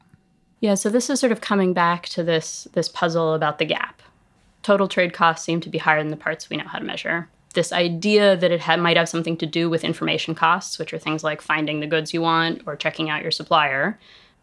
Yeah, 0.60 0.74
so 0.74 0.90
this 0.90 1.10
is 1.10 1.20
sort 1.20 1.32
of 1.32 1.42
coming 1.42 1.74
back 1.74 2.08
to 2.10 2.24
this 2.24 2.68
this 2.74 2.90
puzzle 2.90 3.34
about 3.34 3.60
the 3.60 3.66
gap. 3.66 4.02
Total 4.64 4.88
trade 4.88 5.14
costs 5.14 5.46
seem 5.46 5.62
to 5.62 5.70
be 5.70 5.78
higher 5.78 6.02
than 6.02 6.12
the 6.12 6.18
parts 6.18 6.50
we 6.50 6.58
know 6.58 6.68
how 6.68 6.80
to 6.80 6.86
measure. 6.86 7.30
This 7.54 7.72
idea 7.72 8.36
that 8.36 8.52
it 8.52 8.62
ha- 8.62 8.78
might 8.78 8.98
have 8.98 9.10
something 9.10 9.38
to 9.38 9.46
do 9.46 9.70
with 9.70 9.84
information 9.84 10.36
costs, 10.36 10.78
which 10.78 10.94
are 10.94 11.00
things 11.00 11.24
like 11.24 11.42
finding 11.42 11.80
the 11.80 11.88
goods 11.88 12.14
you 12.14 12.22
want 12.22 12.62
or 12.66 12.76
checking 12.76 13.10
out 13.10 13.22
your 13.22 13.32
supplier, 13.32 13.98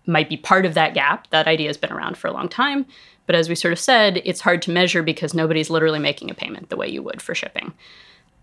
might 0.07 0.29
be 0.29 0.37
part 0.37 0.67
of 0.67 0.75
that 0.75 0.95
gap. 0.95 1.29
That 1.31 1.47
idea 1.47 1.69
has 1.69 1.77
been 1.77 1.93
around 1.93 2.17
for 2.17 2.29
a 2.29 2.33
long 2.33 2.49
time. 2.49 2.87
But 3.27 3.37
as 3.37 3.49
we 3.49 3.55
sort 3.55 3.73
of 3.73 3.79
said, 3.79 4.21
it's 4.25 4.41
hard 4.41 4.63
to 4.63 4.71
measure 4.71 5.03
because 5.03 5.35
nobody's 5.35 5.71
literally 5.71 5.99
making 5.99 6.31
a 6.31 6.35
payment 6.35 6.69
the 6.69 6.77
way 6.77 6.89
you 6.89 7.03
would 7.03 7.23
for 7.23 7.35
shipping. 7.35 7.73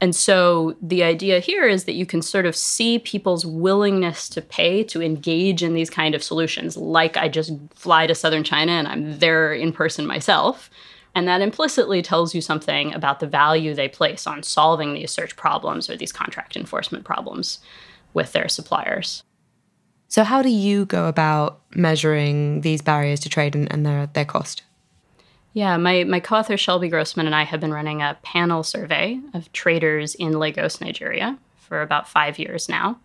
And 0.01 0.15
so 0.15 0.75
the 0.81 1.03
idea 1.03 1.39
here 1.39 1.67
is 1.67 1.85
that 1.85 1.93
you 1.93 2.07
can 2.07 2.23
sort 2.23 2.47
of 2.47 2.55
see 2.55 2.97
people's 2.97 3.45
willingness 3.45 4.27
to 4.29 4.41
pay 4.41 4.83
to 4.85 5.01
engage 5.01 5.61
in 5.61 5.75
these 5.75 5.91
kind 5.91 6.15
of 6.15 6.23
solutions, 6.23 6.75
like 6.75 7.17
I 7.17 7.29
just 7.29 7.53
fly 7.75 8.07
to 8.07 8.15
southern 8.15 8.43
China 8.43 8.71
and 8.71 8.87
I'm 8.87 9.19
there 9.19 9.53
in 9.53 9.71
person 9.71 10.07
myself. 10.07 10.71
And 11.13 11.27
that 11.27 11.41
implicitly 11.41 12.01
tells 12.01 12.33
you 12.33 12.41
something 12.41 12.93
about 12.95 13.19
the 13.19 13.27
value 13.27 13.75
they 13.75 13.87
place 13.87 14.25
on 14.25 14.41
solving 14.41 14.95
these 14.95 15.11
search 15.11 15.35
problems 15.35 15.87
or 15.87 15.95
these 15.95 16.11
contract 16.11 16.57
enforcement 16.57 17.05
problems 17.05 17.59
with 18.13 18.31
their 18.31 18.49
suppliers. 18.49 19.23
So, 20.07 20.23
how 20.23 20.41
do 20.41 20.49
you 20.49 20.85
go 20.85 21.07
about 21.07 21.61
measuring 21.75 22.61
these 22.61 22.81
barriers 22.81 23.19
to 23.21 23.29
trade 23.29 23.55
and, 23.55 23.71
and 23.71 23.85
their, 23.85 24.07
their 24.07 24.25
cost? 24.25 24.63
Yeah, 25.53 25.75
my, 25.77 26.05
my 26.05 26.19
co 26.19 26.37
author 26.37 26.57
Shelby 26.57 26.87
Grossman 26.87 27.25
and 27.25 27.35
I 27.35 27.43
have 27.43 27.59
been 27.59 27.73
running 27.73 28.01
a 28.01 28.17
panel 28.23 28.63
survey 28.63 29.19
of 29.33 29.51
traders 29.51 30.15
in 30.15 30.39
Lagos, 30.39 30.79
Nigeria 30.79 31.37
for 31.57 31.81
about 31.81 32.07
five 32.07 32.39
years 32.39 32.69
now. 32.69 32.99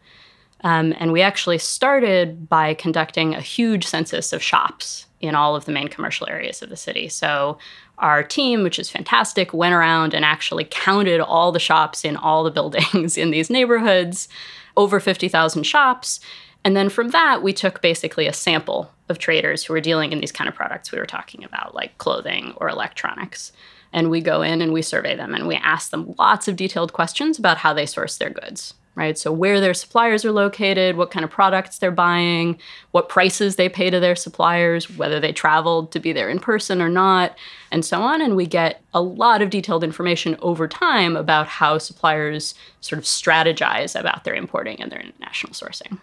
Um, 0.62 0.95
and 0.99 1.12
we 1.12 1.23
actually 1.23 1.59
started 1.59 2.49
by 2.49 2.75
conducting 2.75 3.35
a 3.35 3.41
huge 3.41 3.87
census 3.87 4.33
of 4.33 4.43
shops 4.43 5.07
in 5.21 5.35
all 5.35 5.57
of 5.57 5.65
the 5.65 5.73
main 5.73 5.88
commercial 5.88 6.29
areas 6.29 6.62
of 6.62 6.69
the 6.69 6.76
city. 6.76 7.09
So 7.09 7.59
our 7.99 8.23
team, 8.23 8.62
which 8.62 8.79
is 8.79 8.91
fantastic, 8.91 9.53
went 9.53 9.75
around 9.75 10.15
and 10.15 10.25
actually 10.25 10.67
counted 10.71 11.21
all 11.21 11.53
the 11.53 11.59
shops 11.59 12.05
in 12.05 12.17
all 12.17 12.45
the 12.45 12.50
buildings 12.59 13.17
in 13.17 13.31
these 13.31 13.50
neighborhoods, 13.50 14.29
over 14.76 15.00
50,000 15.00 15.62
shops. 15.62 16.21
And 16.67 16.77
then 16.77 16.89
from 16.89 17.11
that, 17.11 17.45
we 17.45 17.53
took 17.53 17.81
basically 17.81 18.27
a 18.27 18.33
sample 18.33 18.91
of 19.09 19.21
traders 19.21 19.63
who 19.63 19.73
are 19.75 19.81
dealing 19.81 20.11
in 20.11 20.19
these 20.19 20.33
kind 20.33 20.49
of 20.49 20.55
products 20.57 20.91
we 20.91 20.99
were 20.99 21.07
talking 21.07 21.45
about, 21.45 21.77
like 21.77 21.97
clothing 21.99 22.55
or 22.57 22.69
electronics. 22.69 23.53
And 23.93 24.11
we 24.11 24.21
go 24.21 24.43
in 24.43 24.61
and 24.61 24.73
we 24.73 24.83
survey 24.83 25.15
them 25.15 25.33
and 25.33 25.47
we 25.47 25.55
ask 25.55 25.91
them 25.91 26.13
lots 26.19 26.49
of 26.49 26.57
detailed 26.57 26.93
questions 26.93 27.39
about 27.39 27.59
how 27.59 27.73
they 27.73 27.87
source 27.87 28.17
their 28.17 28.31
goods, 28.31 28.75
right? 28.97 29.17
So, 29.17 29.31
where 29.31 29.61
their 29.61 29.75
suppliers 29.75 30.25
are 30.25 30.33
located, 30.33 30.97
what 30.97 31.13
kind 31.13 31.25
of 31.25 31.31
products 31.31 31.79
they're 31.79 31.93
buying, 31.93 32.59
what 32.91 33.09
prices 33.09 33.55
they 33.55 33.69
pay 33.69 33.89
to 33.89 34.01
their 34.01 34.17
suppliers, 34.17 34.91
whether 34.91 35.21
they 35.21 35.33
traveled 35.33 35.93
to 35.93 36.01
be 36.01 36.13
there 36.13 36.29
in 36.29 36.41
person 36.41 36.83
or 36.83 36.89
not, 36.89 37.37
and 37.71 37.85
so 37.85 38.03
on. 38.03 38.21
And 38.21 38.35
we 38.35 38.45
get 38.45 38.83
a 38.93 39.01
lot 39.01 39.41
of 39.41 39.51
detailed 39.51 39.85
information 39.85 40.37
over 40.43 40.67
time 40.67 41.17
about 41.17 41.47
how 41.47 41.79
suppliers 41.79 42.57
sort 42.81 42.99
of 42.99 43.05
strategize 43.05 43.99
about 43.99 44.25
their 44.25 44.35
importing 44.35 44.83
and 44.83 44.91
their 44.91 45.01
international 45.01 45.53
sourcing. 45.53 46.01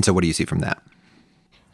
And 0.00 0.04
so, 0.06 0.14
what 0.14 0.22
do 0.22 0.28
you 0.28 0.32
see 0.32 0.46
from 0.46 0.60
that? 0.60 0.82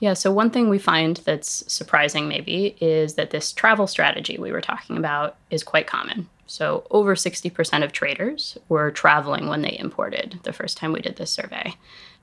Yeah, 0.01 0.15
so 0.15 0.33
one 0.33 0.51
thing 0.51 0.69
we 0.69 0.81
find 0.81 1.19
that's 1.19 1.63
surprising 1.73 2.27
maybe 2.27 2.77
is 2.81 3.15
that 3.15 3.31
this 3.31 3.53
travel 3.53 3.87
strategy 3.87 4.37
we 4.37 4.51
were 4.51 4.61
talking 4.61 4.97
about 4.97 5.37
is 5.49 5.63
quite 5.63 5.87
common. 5.87 6.29
So, 6.49 6.89
over 6.91 7.15
60% 7.15 7.85
of 7.85 7.93
traders 7.93 8.59
were 8.69 8.91
traveling 8.91 9.47
when 9.47 9.63
they 9.63 9.79
imported 9.79 10.41
the 10.43 10.53
first 10.53 10.77
time 10.77 10.93
we 10.93 11.01
did 11.01 11.15
this 11.15 11.31
survey. 11.31 11.75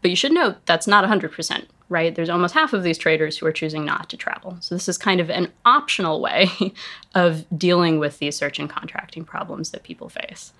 But 0.01 0.09
you 0.09 0.17
should 0.17 0.33
note 0.33 0.57
that's 0.65 0.87
not 0.87 1.09
100%, 1.09 1.67
right? 1.87 2.13
There's 2.13 2.29
almost 2.29 2.53
half 2.53 2.73
of 2.73 2.83
these 2.83 2.97
traders 2.97 3.37
who 3.37 3.45
are 3.45 3.53
choosing 3.53 3.85
not 3.85 4.09
to 4.09 4.17
travel. 4.17 4.57
So, 4.59 4.75
this 4.75 4.89
is 4.89 4.97
kind 4.97 5.21
of 5.21 5.29
an 5.29 5.53
optional 5.63 6.19
way 6.19 6.49
of 7.15 7.45
dealing 7.57 7.97
with 7.97 8.19
these 8.19 8.35
search 8.35 8.59
and 8.59 8.69
contracting 8.69 9.23
problems 9.23 9.71
that 9.71 9.83
people 9.83 10.09
face. 10.09 10.51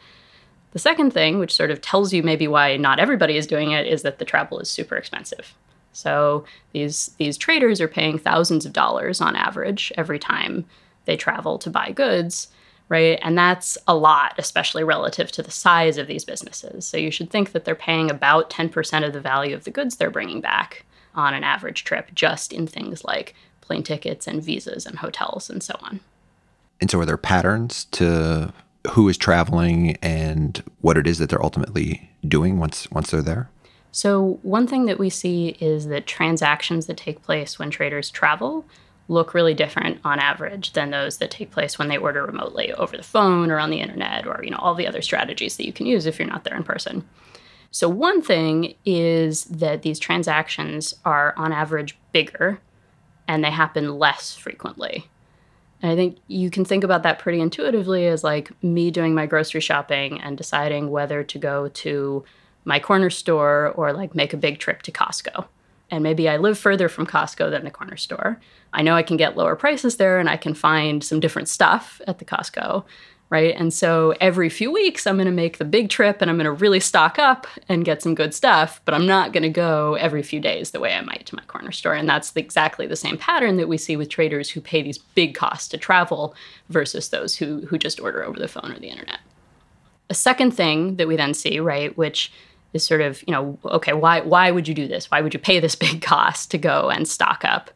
The 0.74 0.80
second 0.80 1.14
thing, 1.14 1.40
which 1.40 1.54
sort 1.54 1.72
of 1.72 1.82
tells 1.82 2.14
you 2.14 2.24
maybe 2.24 2.48
why 2.48 2.78
not 2.78 3.00
everybody 3.00 3.38
is 3.38 3.48
doing 3.48 3.72
it, 3.72 3.88
is 3.88 4.02
that 4.02 4.20
the 4.20 4.26
travel 4.26 4.60
is 4.60 4.70
super 4.70 4.96
expensive. 4.96 5.54
So 5.94 6.46
these 6.74 7.12
these 7.18 7.38
traders 7.38 7.80
are 7.80 7.88
paying 7.88 8.18
thousands 8.18 8.66
of 8.66 8.74
dollars 8.74 9.22
on 9.22 9.36
average 9.36 9.94
every 9.96 10.20
time 10.20 10.66
they 11.06 11.16
travel 11.16 11.60
to 11.60 11.70
buy 11.70 11.92
goods, 11.92 12.48
right? 12.90 13.20
And 13.22 13.38
that's 13.38 13.78
a 13.88 13.96
lot, 13.96 14.34
especially 14.38 14.84
relative 14.84 15.32
to 15.34 15.44
the 15.44 15.52
size 15.52 15.98
of 15.98 16.08
these 16.08 16.26
businesses. 16.26 16.88
So 16.88 16.98
you 16.98 17.12
should 17.12 17.30
think 17.30 17.52
that 17.52 17.66
they're 17.66 17.76
paying 17.76 18.10
about 18.10 18.50
10% 18.50 19.06
of 19.06 19.14
the 19.14 19.22
value 19.22 19.56
of 19.56 19.66
the 19.66 19.72
goods 19.72 19.96
they're 19.96 20.10
bringing 20.10 20.42
back 20.42 20.86
on 21.14 21.34
an 21.34 21.44
average 21.44 21.84
trip 21.84 22.10
just 22.16 22.52
in 22.52 22.66
things 22.66 23.04
like 23.04 23.36
plane 23.62 23.84
tickets 23.84 24.28
and 24.28 24.42
visas 24.42 24.86
and 24.86 25.00
hotels 25.00 25.50
and 25.50 25.62
so 25.62 25.76
on. 25.82 26.00
And 26.82 26.90
so 26.90 27.00
are 27.00 27.06
there 27.06 27.18
patterns 27.18 27.86
to 27.92 28.54
who 28.92 29.08
is 29.10 29.18
traveling 29.18 29.98
and 30.02 30.64
what 30.82 30.98
it 30.98 31.08
is 31.08 31.18
that 31.20 31.30
they're 31.30 31.44
ultimately 31.44 32.10
doing 32.28 32.60
once 32.60 32.90
once 32.92 33.12
they're 33.12 33.22
there? 33.22 33.50
So, 33.92 34.40
one 34.42 34.66
thing 34.68 34.86
that 34.86 35.00
we 35.00 35.10
see 35.10 35.56
is 35.60 35.88
that 35.88 36.08
transactions 36.08 36.88
that 36.88 36.98
take 36.98 37.22
place 37.22 37.60
when 37.60 37.70
traders 37.70 38.10
travel 38.10 38.66
look 39.08 39.34
really 39.34 39.54
different 39.54 40.00
on 40.04 40.18
average 40.18 40.74
than 40.74 40.90
those 40.90 41.18
that 41.18 41.30
take 41.30 41.52
place 41.52 41.78
when 41.78 41.90
they 41.90 41.98
order 41.98 42.26
remotely 42.26 42.74
over 42.74 42.96
the 42.98 43.04
phone 43.04 43.52
or 43.52 43.60
on 43.60 43.70
the 43.70 43.82
internet 43.82 44.26
or 44.26 44.42
you 44.44 44.50
know 44.50 44.58
all 44.58 44.74
the 44.74 44.88
other 44.88 45.02
strategies 45.02 45.58
that 45.58 45.66
you 45.66 45.74
can 45.74 45.86
use 45.86 46.06
if 46.06 46.18
you're 46.18 46.28
not 46.28 46.44
there 46.44 46.56
in 46.58 46.64
person. 46.64 47.08
So 47.70 47.90
one 47.90 48.22
thing 48.22 48.76
is 48.86 49.46
that 49.46 49.82
these 49.82 50.00
transactions 50.00 50.94
are 51.06 51.34
on 51.38 51.52
average 51.52 51.98
bigger 52.12 52.60
and 53.28 53.44
they 53.44 53.50
happen 53.50 53.98
less 53.98 54.36
frequently. 54.36 55.08
And 55.84 55.92
I 55.92 55.96
think 55.96 56.18
you 56.28 56.50
can 56.50 56.64
think 56.64 56.86
about 56.86 57.04
that 57.04 57.20
pretty 57.20 57.42
intuitively 57.42 58.08
as 58.08 58.24
like 58.24 58.52
me 58.64 58.90
doing 58.90 59.14
my 59.14 59.26
grocery 59.26 59.60
shopping 59.60 60.20
and 60.22 60.38
deciding 60.38 60.90
whether 60.90 61.24
to 61.26 61.38
go 61.38 61.68
to 61.68 62.24
my 62.64 62.80
corner 62.80 63.10
store 63.10 63.74
or 63.76 63.92
like 63.92 64.16
make 64.16 64.34
a 64.34 64.38
big 64.38 64.60
trip 64.60 64.82
to 64.84 64.94
Costco. 64.94 65.46
And 65.92 66.02
maybe 66.02 66.30
I 66.30 66.38
live 66.38 66.58
further 66.58 66.88
from 66.88 67.06
Costco 67.06 67.52
than 67.52 67.66
the 67.66 67.70
corner 67.70 67.98
store. 67.98 68.40
I 68.72 68.82
know 68.82 68.96
I 68.96 69.04
can 69.04 69.18
get 69.18 69.36
lower 69.36 69.58
prices 69.58 69.98
there 69.98 70.20
and 70.20 70.30
I 70.30 70.38
can 70.38 70.54
find 70.54 71.04
some 71.04 71.20
different 71.20 71.50
stuff 71.50 72.00
at 72.08 72.18
the 72.18 72.26
Costco 72.26 72.86
right? 73.34 73.56
And 73.58 73.74
so 73.74 74.14
every 74.22 74.48
few 74.48 74.72
weeks, 74.72 75.08
I'm 75.08 75.16
going 75.16 75.26
to 75.26 75.32
make 75.32 75.58
the 75.58 75.66
big 75.66 75.90
trip 75.90 76.22
and 76.22 76.30
I'm 76.30 76.38
going 76.38 76.46
to 76.46 76.52
really 76.52 76.80
stock 76.80 77.18
up 77.18 77.48
and 77.68 77.84
get 77.84 78.04
some 78.04 78.14
good 78.14 78.32
stuff, 78.32 78.80
but 78.86 78.94
I'm 78.94 79.08
not 79.08 79.34
going 79.34 79.42
to 79.42 79.50
go 79.50 79.96
every 79.96 80.22
few 80.22 80.40
days 80.40 80.70
the 80.70 80.80
way 80.80 80.94
I 80.94 81.02
might 81.02 81.26
to 81.26 81.36
my 81.36 81.42
corner 81.46 81.72
store. 81.72 81.96
And 81.96 82.08
that's 82.08 82.32
exactly 82.36 82.86
the 82.86 82.96
same 82.96 83.18
pattern 83.18 83.58
that 83.58 83.68
we 83.68 83.80
see 83.80 83.98
with 83.98 84.08
traders 84.08 84.52
who 84.52 84.62
pay 84.62 84.84
these 84.84 85.00
big 85.00 85.34
costs 85.34 85.68
to 85.70 85.80
travel 85.80 86.36
versus 86.70 87.10
those 87.10 87.36
who, 87.36 87.62
who 87.62 87.80
just 87.80 88.00
order 88.00 88.24
over 88.24 88.38
the 88.38 88.48
phone 88.48 88.72
or 88.72 88.78
the 88.78 88.92
internet. 88.92 89.22
A 90.12 90.14
second 90.14 90.52
thing 90.52 90.98
that 90.98 91.08
we 91.08 91.16
then 91.16 91.34
see, 91.34 91.60
right, 91.60 91.98
which 91.98 92.32
is 92.74 92.86
sort 92.86 93.02
of, 93.02 93.24
you 93.26 93.32
know, 93.32 93.58
okay, 93.66 93.94
why, 93.94 94.22
why 94.22 94.52
would 94.52 94.68
you 94.68 94.76
do 94.76 94.88
this? 94.88 95.10
Why 95.10 95.22
would 95.22 95.34
you 95.34 95.40
pay 95.40 95.60
this 95.60 95.74
big 95.88 96.04
cost 96.04 96.52
to 96.52 96.60
go 96.60 96.92
and 96.92 97.08
stock 97.08 97.44
up? 97.44 97.72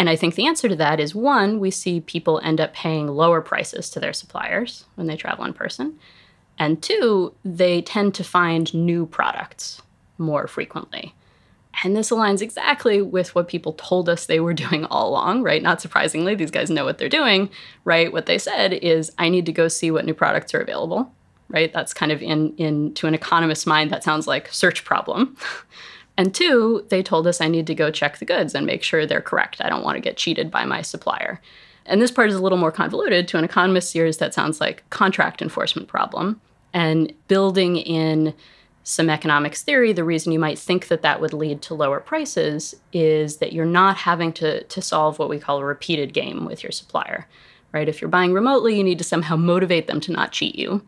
And 0.00 0.08
I 0.08 0.16
think 0.16 0.34
the 0.34 0.46
answer 0.46 0.66
to 0.66 0.76
that 0.76 0.98
is 0.98 1.14
one, 1.14 1.60
we 1.60 1.70
see 1.70 2.00
people 2.00 2.40
end 2.42 2.58
up 2.58 2.72
paying 2.72 3.06
lower 3.06 3.42
prices 3.42 3.90
to 3.90 4.00
their 4.00 4.14
suppliers 4.14 4.86
when 4.94 5.08
they 5.08 5.14
travel 5.14 5.44
in 5.44 5.52
person. 5.52 5.98
And 6.58 6.82
two, 6.82 7.34
they 7.44 7.82
tend 7.82 8.14
to 8.14 8.24
find 8.24 8.72
new 8.72 9.04
products 9.04 9.82
more 10.16 10.46
frequently. 10.46 11.14
And 11.84 11.94
this 11.94 12.08
aligns 12.08 12.40
exactly 12.40 13.02
with 13.02 13.34
what 13.34 13.48
people 13.48 13.74
told 13.74 14.08
us 14.08 14.24
they 14.24 14.40
were 14.40 14.54
doing 14.64 14.86
all 14.86 15.10
along, 15.10 15.42
right? 15.42 15.62
Not 15.62 15.82
surprisingly, 15.82 16.34
these 16.34 16.50
guys 16.50 16.70
know 16.70 16.86
what 16.86 16.96
they're 16.96 17.10
doing, 17.10 17.50
right? 17.84 18.10
What 18.10 18.24
they 18.24 18.38
said 18.38 18.72
is, 18.72 19.12
I 19.18 19.28
need 19.28 19.44
to 19.44 19.52
go 19.52 19.68
see 19.68 19.90
what 19.90 20.06
new 20.06 20.14
products 20.14 20.54
are 20.54 20.62
available, 20.62 21.12
right? 21.50 21.74
That's 21.74 21.92
kind 21.92 22.10
of 22.10 22.22
in, 22.22 22.56
in 22.56 22.94
to 22.94 23.06
an 23.06 23.12
economist's 23.12 23.66
mind, 23.66 23.90
that 23.90 24.02
sounds 24.02 24.26
like 24.26 24.48
search 24.50 24.82
problem. 24.82 25.36
And 26.20 26.34
two, 26.34 26.84
they 26.90 27.02
told 27.02 27.26
us 27.26 27.40
I 27.40 27.48
need 27.48 27.66
to 27.68 27.74
go 27.74 27.90
check 27.90 28.18
the 28.18 28.26
goods 28.26 28.54
and 28.54 28.66
make 28.66 28.82
sure 28.82 29.06
they're 29.06 29.22
correct. 29.22 29.62
I 29.62 29.70
don't 29.70 29.82
want 29.82 29.96
to 29.96 30.02
get 30.02 30.18
cheated 30.18 30.50
by 30.50 30.66
my 30.66 30.82
supplier. 30.82 31.40
And 31.86 32.02
this 32.02 32.10
part 32.10 32.28
is 32.28 32.34
a 32.34 32.42
little 32.42 32.58
more 32.58 32.70
convoluted. 32.70 33.26
To 33.28 33.38
an 33.38 33.44
economist's 33.44 33.96
ears, 33.96 34.18
that 34.18 34.34
sounds 34.34 34.60
like 34.60 34.84
contract 34.90 35.40
enforcement 35.40 35.88
problem. 35.88 36.38
And 36.74 37.14
building 37.28 37.78
in 37.78 38.34
some 38.84 39.08
economics 39.08 39.62
theory, 39.62 39.94
the 39.94 40.04
reason 40.04 40.30
you 40.30 40.38
might 40.38 40.58
think 40.58 40.88
that 40.88 41.00
that 41.00 41.22
would 41.22 41.32
lead 41.32 41.62
to 41.62 41.74
lower 41.74 42.00
prices 42.00 42.74
is 42.92 43.38
that 43.38 43.54
you're 43.54 43.64
not 43.64 43.96
having 43.96 44.30
to, 44.34 44.62
to 44.64 44.82
solve 44.82 45.18
what 45.18 45.30
we 45.30 45.38
call 45.38 45.56
a 45.56 45.64
repeated 45.64 46.12
game 46.12 46.44
with 46.44 46.62
your 46.62 46.70
supplier, 46.70 47.26
right? 47.72 47.88
If 47.88 48.02
you're 48.02 48.10
buying 48.10 48.34
remotely, 48.34 48.76
you 48.76 48.84
need 48.84 48.98
to 48.98 49.04
somehow 49.04 49.36
motivate 49.36 49.86
them 49.86 50.00
to 50.00 50.12
not 50.12 50.32
cheat 50.32 50.54
you. 50.54 50.86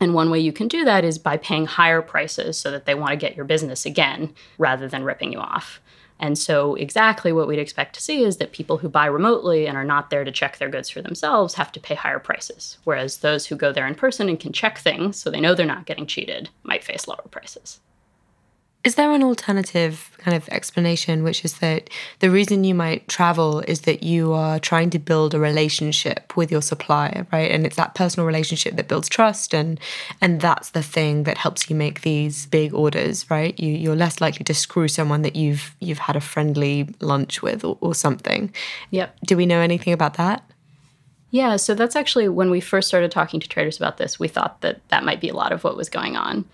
And 0.00 0.14
one 0.14 0.30
way 0.30 0.40
you 0.40 0.52
can 0.52 0.68
do 0.68 0.84
that 0.84 1.04
is 1.04 1.18
by 1.18 1.36
paying 1.36 1.66
higher 1.66 2.02
prices 2.02 2.58
so 2.58 2.70
that 2.70 2.84
they 2.84 2.94
want 2.94 3.10
to 3.10 3.16
get 3.16 3.36
your 3.36 3.44
business 3.44 3.86
again 3.86 4.34
rather 4.58 4.88
than 4.88 5.04
ripping 5.04 5.32
you 5.32 5.38
off. 5.38 5.80
And 6.18 6.38
so, 6.38 6.74
exactly 6.76 7.30
what 7.30 7.46
we'd 7.46 7.58
expect 7.58 7.94
to 7.94 8.02
see 8.02 8.24
is 8.24 8.38
that 8.38 8.52
people 8.52 8.78
who 8.78 8.88
buy 8.88 9.04
remotely 9.06 9.66
and 9.66 9.76
are 9.76 9.84
not 9.84 10.08
there 10.08 10.24
to 10.24 10.32
check 10.32 10.56
their 10.56 10.70
goods 10.70 10.88
for 10.88 11.02
themselves 11.02 11.54
have 11.54 11.70
to 11.72 11.80
pay 11.80 11.94
higher 11.94 12.18
prices, 12.18 12.78
whereas 12.84 13.18
those 13.18 13.46
who 13.46 13.54
go 13.54 13.70
there 13.70 13.86
in 13.86 13.94
person 13.94 14.28
and 14.28 14.40
can 14.40 14.52
check 14.52 14.78
things 14.78 15.18
so 15.18 15.30
they 15.30 15.40
know 15.40 15.54
they're 15.54 15.66
not 15.66 15.84
getting 15.84 16.06
cheated 16.06 16.48
might 16.62 16.84
face 16.84 17.06
lower 17.06 17.24
prices. 17.30 17.80
Is 18.86 18.94
there 18.94 19.10
an 19.10 19.24
alternative 19.24 20.12
kind 20.18 20.36
of 20.36 20.48
explanation, 20.50 21.24
which 21.24 21.44
is 21.44 21.58
that 21.58 21.90
the 22.20 22.30
reason 22.30 22.62
you 22.62 22.72
might 22.72 23.08
travel 23.08 23.58
is 23.66 23.80
that 23.80 24.04
you 24.04 24.32
are 24.32 24.60
trying 24.60 24.90
to 24.90 25.00
build 25.00 25.34
a 25.34 25.40
relationship 25.40 26.36
with 26.36 26.52
your 26.52 26.62
supplier, 26.62 27.26
right? 27.32 27.50
And 27.50 27.66
it's 27.66 27.74
that 27.74 27.96
personal 27.96 28.28
relationship 28.28 28.76
that 28.76 28.86
builds 28.86 29.08
trust, 29.08 29.52
and 29.52 29.80
and 30.20 30.40
that's 30.40 30.70
the 30.70 30.84
thing 30.84 31.24
that 31.24 31.36
helps 31.36 31.68
you 31.68 31.74
make 31.74 32.02
these 32.02 32.46
big 32.46 32.72
orders, 32.72 33.28
right? 33.28 33.58
You 33.58 33.72
you're 33.72 33.96
less 33.96 34.20
likely 34.20 34.44
to 34.44 34.54
screw 34.54 34.86
someone 34.86 35.22
that 35.22 35.34
you've 35.34 35.74
you've 35.80 35.98
had 36.06 36.14
a 36.14 36.20
friendly 36.20 36.88
lunch 37.00 37.42
with 37.42 37.64
or, 37.64 37.76
or 37.80 37.92
something. 37.92 38.54
Yep. 38.92 39.16
Do 39.26 39.36
we 39.36 39.46
know 39.46 39.58
anything 39.58 39.94
about 39.94 40.14
that? 40.14 40.48
Yeah, 41.32 41.56
so 41.56 41.74
that's 41.74 41.96
actually 41.96 42.28
when 42.28 42.50
we 42.50 42.60
first 42.60 42.86
started 42.86 43.10
talking 43.10 43.40
to 43.40 43.48
traders 43.48 43.78
about 43.78 43.96
this, 43.96 44.20
we 44.20 44.28
thought 44.28 44.60
that 44.60 44.88
that 44.90 45.02
might 45.02 45.20
be 45.20 45.28
a 45.28 45.34
lot 45.34 45.50
of 45.50 45.64
what 45.64 45.76
was 45.76 45.88
going 45.88 46.14
on. 46.14 46.44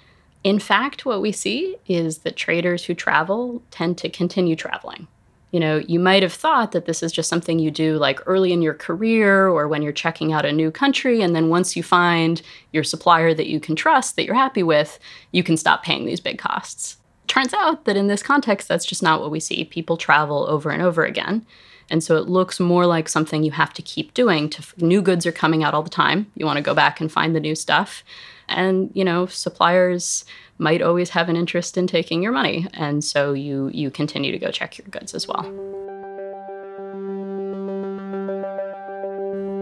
In 0.45 0.59
fact, 0.59 1.07
what 1.07 1.23
we 1.23 1.33
see 1.33 1.77
is 1.87 2.19
that 2.19 2.37
traders 2.37 2.85
who 2.85 2.95
travel 2.95 3.63
tend 3.71 3.99
to 3.99 4.09
continue 4.09 4.57
traveling. 4.57 5.07
You 5.53 5.61
know, 5.61 5.79
you 5.87 6.01
might 6.01 6.23
have 6.23 6.33
thought 6.33 6.73
that 6.73 6.87
this 6.87 7.03
is 7.03 7.13
just 7.13 7.29
something 7.29 7.59
you 7.59 7.71
do 7.71 7.99
like 7.99 8.21
early 8.27 8.53
in 8.53 8.63
your 8.63 8.73
career 8.73 9.49
or 9.49 9.69
when 9.69 9.83
you're 9.83 9.93
checking 9.93 10.33
out 10.33 10.47
a 10.47 10.53
new 10.53 10.71
country. 10.71 11.21
And 11.21 11.37
then 11.37 11.51
once 11.51 11.77
you 11.77 11.83
find 11.83 12.41
your 12.73 12.83
supplier 12.83 13.35
that 13.35 13.49
you 13.49 13.61
can 13.61 13.77
trust, 13.77 14.17
that 14.17 14.25
you're 14.25 14.35
happy 14.35 14.63
with, 14.63 14.99
you 15.31 15.43
can 15.43 15.59
stop 15.59 15.85
paying 15.85 16.07
these 16.07 16.21
big 16.21 16.39
costs. 16.39 16.97
Turns 17.27 17.53
out 17.53 17.85
that 17.85 17.99
in 17.99 18.09
this 18.09 18.23
context, 18.23 18.67
that's 18.67 18.87
just 18.87 19.03
not 19.03 19.21
what 19.21 19.31
we 19.31 19.41
see. 19.41 19.65
People 19.65 19.99
travel 19.99 20.47
over 20.49 20.71
and 20.71 20.83
over 20.83 21.05
again. 21.05 21.47
And 21.91 22.03
so 22.03 22.17
it 22.17 22.29
looks 22.29 22.59
more 22.59 22.87
like 22.87 23.09
something 23.09 23.43
you 23.43 23.53
have 23.53 23.75
to 23.75 23.83
keep 23.83 24.15
doing. 24.15 24.49
To 24.51 24.63
new 24.79 25.03
goods 25.03 25.27
are 25.27 25.33
coming 25.33 25.63
out 25.63 25.75
all 25.75 25.83
the 25.83 25.91
time. 25.91 26.33
You 26.35 26.47
want 26.47 26.57
to 26.57 26.63
go 26.63 26.75
back 26.75 27.01
and 27.01 27.13
find 27.13 27.37
the 27.37 27.41
new 27.41 27.55
stuff. 27.55 28.03
And, 28.49 28.91
you 28.95 29.05
know, 29.05 29.27
suppliers 29.27 30.25
might 30.59 30.83
always 30.83 31.11
have 31.11 31.29
an 31.29 31.37
interest 31.37 31.77
in 31.77 31.87
taking 31.87 32.23
your 32.23 32.33
money. 32.33 32.67
And 32.75 33.03
so 33.03 33.33
you 33.33 33.71
you 33.73 33.91
continue 33.91 34.33
to 34.33 34.39
go 34.39 34.51
check 34.51 34.79
your 34.79 34.87
goods 34.89 35.15
as 35.15 35.27
well. 35.27 35.45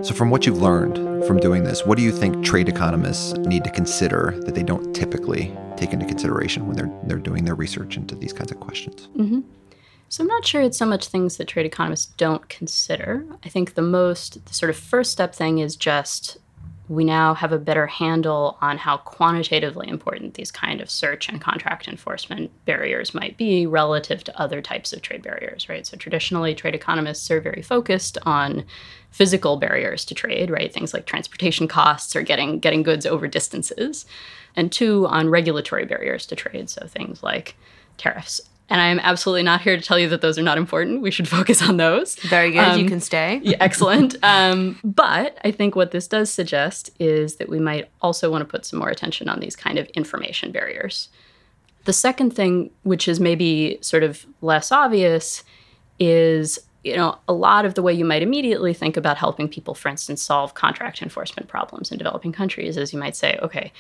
So, 0.03 0.15
from 0.15 0.31
what 0.31 0.47
you've 0.47 0.63
learned 0.63 1.27
from 1.27 1.39
doing 1.39 1.63
this, 1.63 1.85
what 1.85 1.99
do 1.99 2.03
you 2.03 2.11
think 2.11 2.43
trade 2.43 2.71
economists 2.71 3.35
need 3.35 3.65
to 3.65 3.71
consider 3.71 4.35
that 4.47 4.55
they 4.55 4.63
don't 4.63 4.95
typically 4.95 5.55
take 5.77 5.93
into 5.93 6.07
consideration 6.07 6.67
when 6.67 6.75
they're 6.75 6.91
they're 7.05 7.19
doing 7.19 7.45
their 7.45 7.55
research 7.55 7.99
into 7.99 8.15
these 8.15 8.33
kinds 8.33 8.51
of 8.51 8.61
questions? 8.61 9.09
Mm-hmm. 9.15 9.41
So, 10.09 10.25
I'm 10.25 10.29
not 10.29 10.47
sure 10.47 10.63
it's 10.63 10.79
so 10.79 10.87
much 10.87 11.09
things 11.09 11.37
that 11.37 11.49
trade 11.49 11.67
economists 11.67 12.07
don't 12.17 12.49
consider. 12.49 13.27
I 13.45 13.51
think 13.51 13.75
the 13.75 13.83
most 13.83 14.43
the 14.47 14.55
sort 14.55 14.71
of 14.71 14.77
first 14.77 15.13
step 15.13 15.35
thing 15.35 15.59
is 15.59 15.77
just 15.77 16.39
we 16.90 17.04
now 17.04 17.35
have 17.35 17.52
a 17.52 17.59
better 17.59 17.87
handle 17.87 18.59
on 18.61 18.76
how 18.76 18.97
quantitatively 18.97 19.88
important 19.88 20.35
these 20.35 20.50
kind 20.50 20.80
of 20.80 20.90
search 20.90 21.28
and 21.28 21.40
contract 21.40 21.87
enforcement 21.87 22.50
barriers 22.64 23.14
might 23.14 23.37
be 23.37 23.64
relative 23.64 24.25
to 24.25 24.40
other 24.40 24.61
types 24.61 24.92
of 24.92 25.00
trade 25.00 25.23
barriers, 25.23 25.68
right? 25.68 25.87
So 25.87 25.97
traditionally, 25.97 26.52
trade 26.52 26.75
economists 26.75 27.30
are 27.30 27.40
very 27.40 27.62
focused 27.62 28.18
on 28.26 28.64
physical 29.12 29.56
barriers 29.56 30.04
to 30.06 30.16
trade, 30.16 30.50
right? 30.50 30.75
Things 30.75 30.92
like 30.92 31.06
transportation 31.06 31.68
costs 31.68 32.16
or 32.16 32.23
getting 32.23 32.59
getting 32.59 32.82
goods 32.82 33.06
over 33.06 33.28
distances, 33.28 34.04
and 34.56 34.73
two 34.73 35.06
on 35.06 35.30
regulatory 35.30 35.85
barriers 35.85 36.26
to 36.26 36.35
trade, 36.35 36.68
so 36.68 36.88
things 36.88 37.23
like 37.23 37.54
tariffs 37.99 38.40
and 38.71 38.81
I 38.81 38.87
am 38.87 39.00
absolutely 39.00 39.43
not 39.43 39.61
here 39.61 39.77
to 39.77 39.83
tell 39.83 39.99
you 39.99 40.09
that 40.11 40.21
those 40.21 40.39
are 40.39 40.43
not 40.43 40.57
important. 40.57 41.03
We 41.03 41.11
should 41.11 41.29
focus 41.39 41.61
on 41.61 41.77
those. 41.77 42.15
Very 42.15 42.53
good. 42.53 42.61
Um, 42.61 42.79
you 42.81 42.87
can 42.87 43.00
stay. 43.00 43.41
yeah, 43.43 43.57
excellent. 43.61 44.17
Um, 44.31 44.79
but 44.85 45.39
I 45.45 45.50
think 45.50 45.75
what 45.75 45.91
this 45.91 46.07
does 46.07 46.31
suggest 46.31 46.91
is 47.00 47.37
that 47.37 47.49
we 47.49 47.59
might 47.59 47.91
also 48.00 48.31
want 48.31 48.43
to 48.43 48.45
put 48.45 48.65
some 48.65 48.79
more 48.79 48.89
attention 48.89 49.29
on 49.29 49.41
these 49.41 49.57
kind 49.57 49.77
of 49.77 49.89
information 49.89 50.53
barriers. 50.53 51.09
The 51.85 51.93
second 51.93 52.31
thing, 52.31 52.71
which 52.85 53.09
is 53.09 53.19
maybe 53.19 53.79
sort 53.81 54.05
of 54.05 54.25
less 54.41 54.71
obvious, 54.71 55.43
is 55.99 56.61
you 56.85 56.97
know 56.97 57.19
a 57.27 57.33
lot 57.33 57.65
of 57.65 57.75
the 57.75 57.83
way 57.83 57.93
you 57.93 58.05
might 58.05 58.23
immediately 58.23 58.73
think 58.73 58.97
about 58.97 59.17
helping 59.17 59.49
people, 59.49 59.75
for 59.75 59.89
instance, 59.89 60.23
solve 60.23 60.55
contract 60.55 61.03
enforcement 61.03 61.49
problems 61.49 61.91
in 61.91 61.99
developing 61.99 62.33
countries 62.33 62.77
is 62.77 62.93
you 62.93 62.99
might 62.99 63.17
say, 63.17 63.39
okay, 63.43 63.73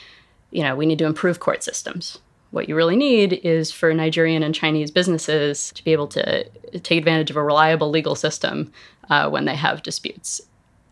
you 0.50 0.62
know, 0.62 0.74
we 0.74 0.86
need 0.86 0.98
to 0.98 1.06
improve 1.06 1.38
court 1.38 1.62
systems. 1.62 2.18
What 2.50 2.68
you 2.68 2.74
really 2.74 2.96
need 2.96 3.34
is 3.44 3.70
for 3.70 3.94
Nigerian 3.94 4.42
and 4.42 4.54
Chinese 4.54 4.90
businesses 4.90 5.72
to 5.72 5.84
be 5.84 5.92
able 5.92 6.08
to 6.08 6.44
take 6.80 6.98
advantage 6.98 7.30
of 7.30 7.36
a 7.36 7.42
reliable 7.42 7.90
legal 7.90 8.14
system 8.14 8.72
uh, 9.08 9.28
when 9.28 9.44
they 9.44 9.54
have 9.54 9.82
disputes. 9.82 10.40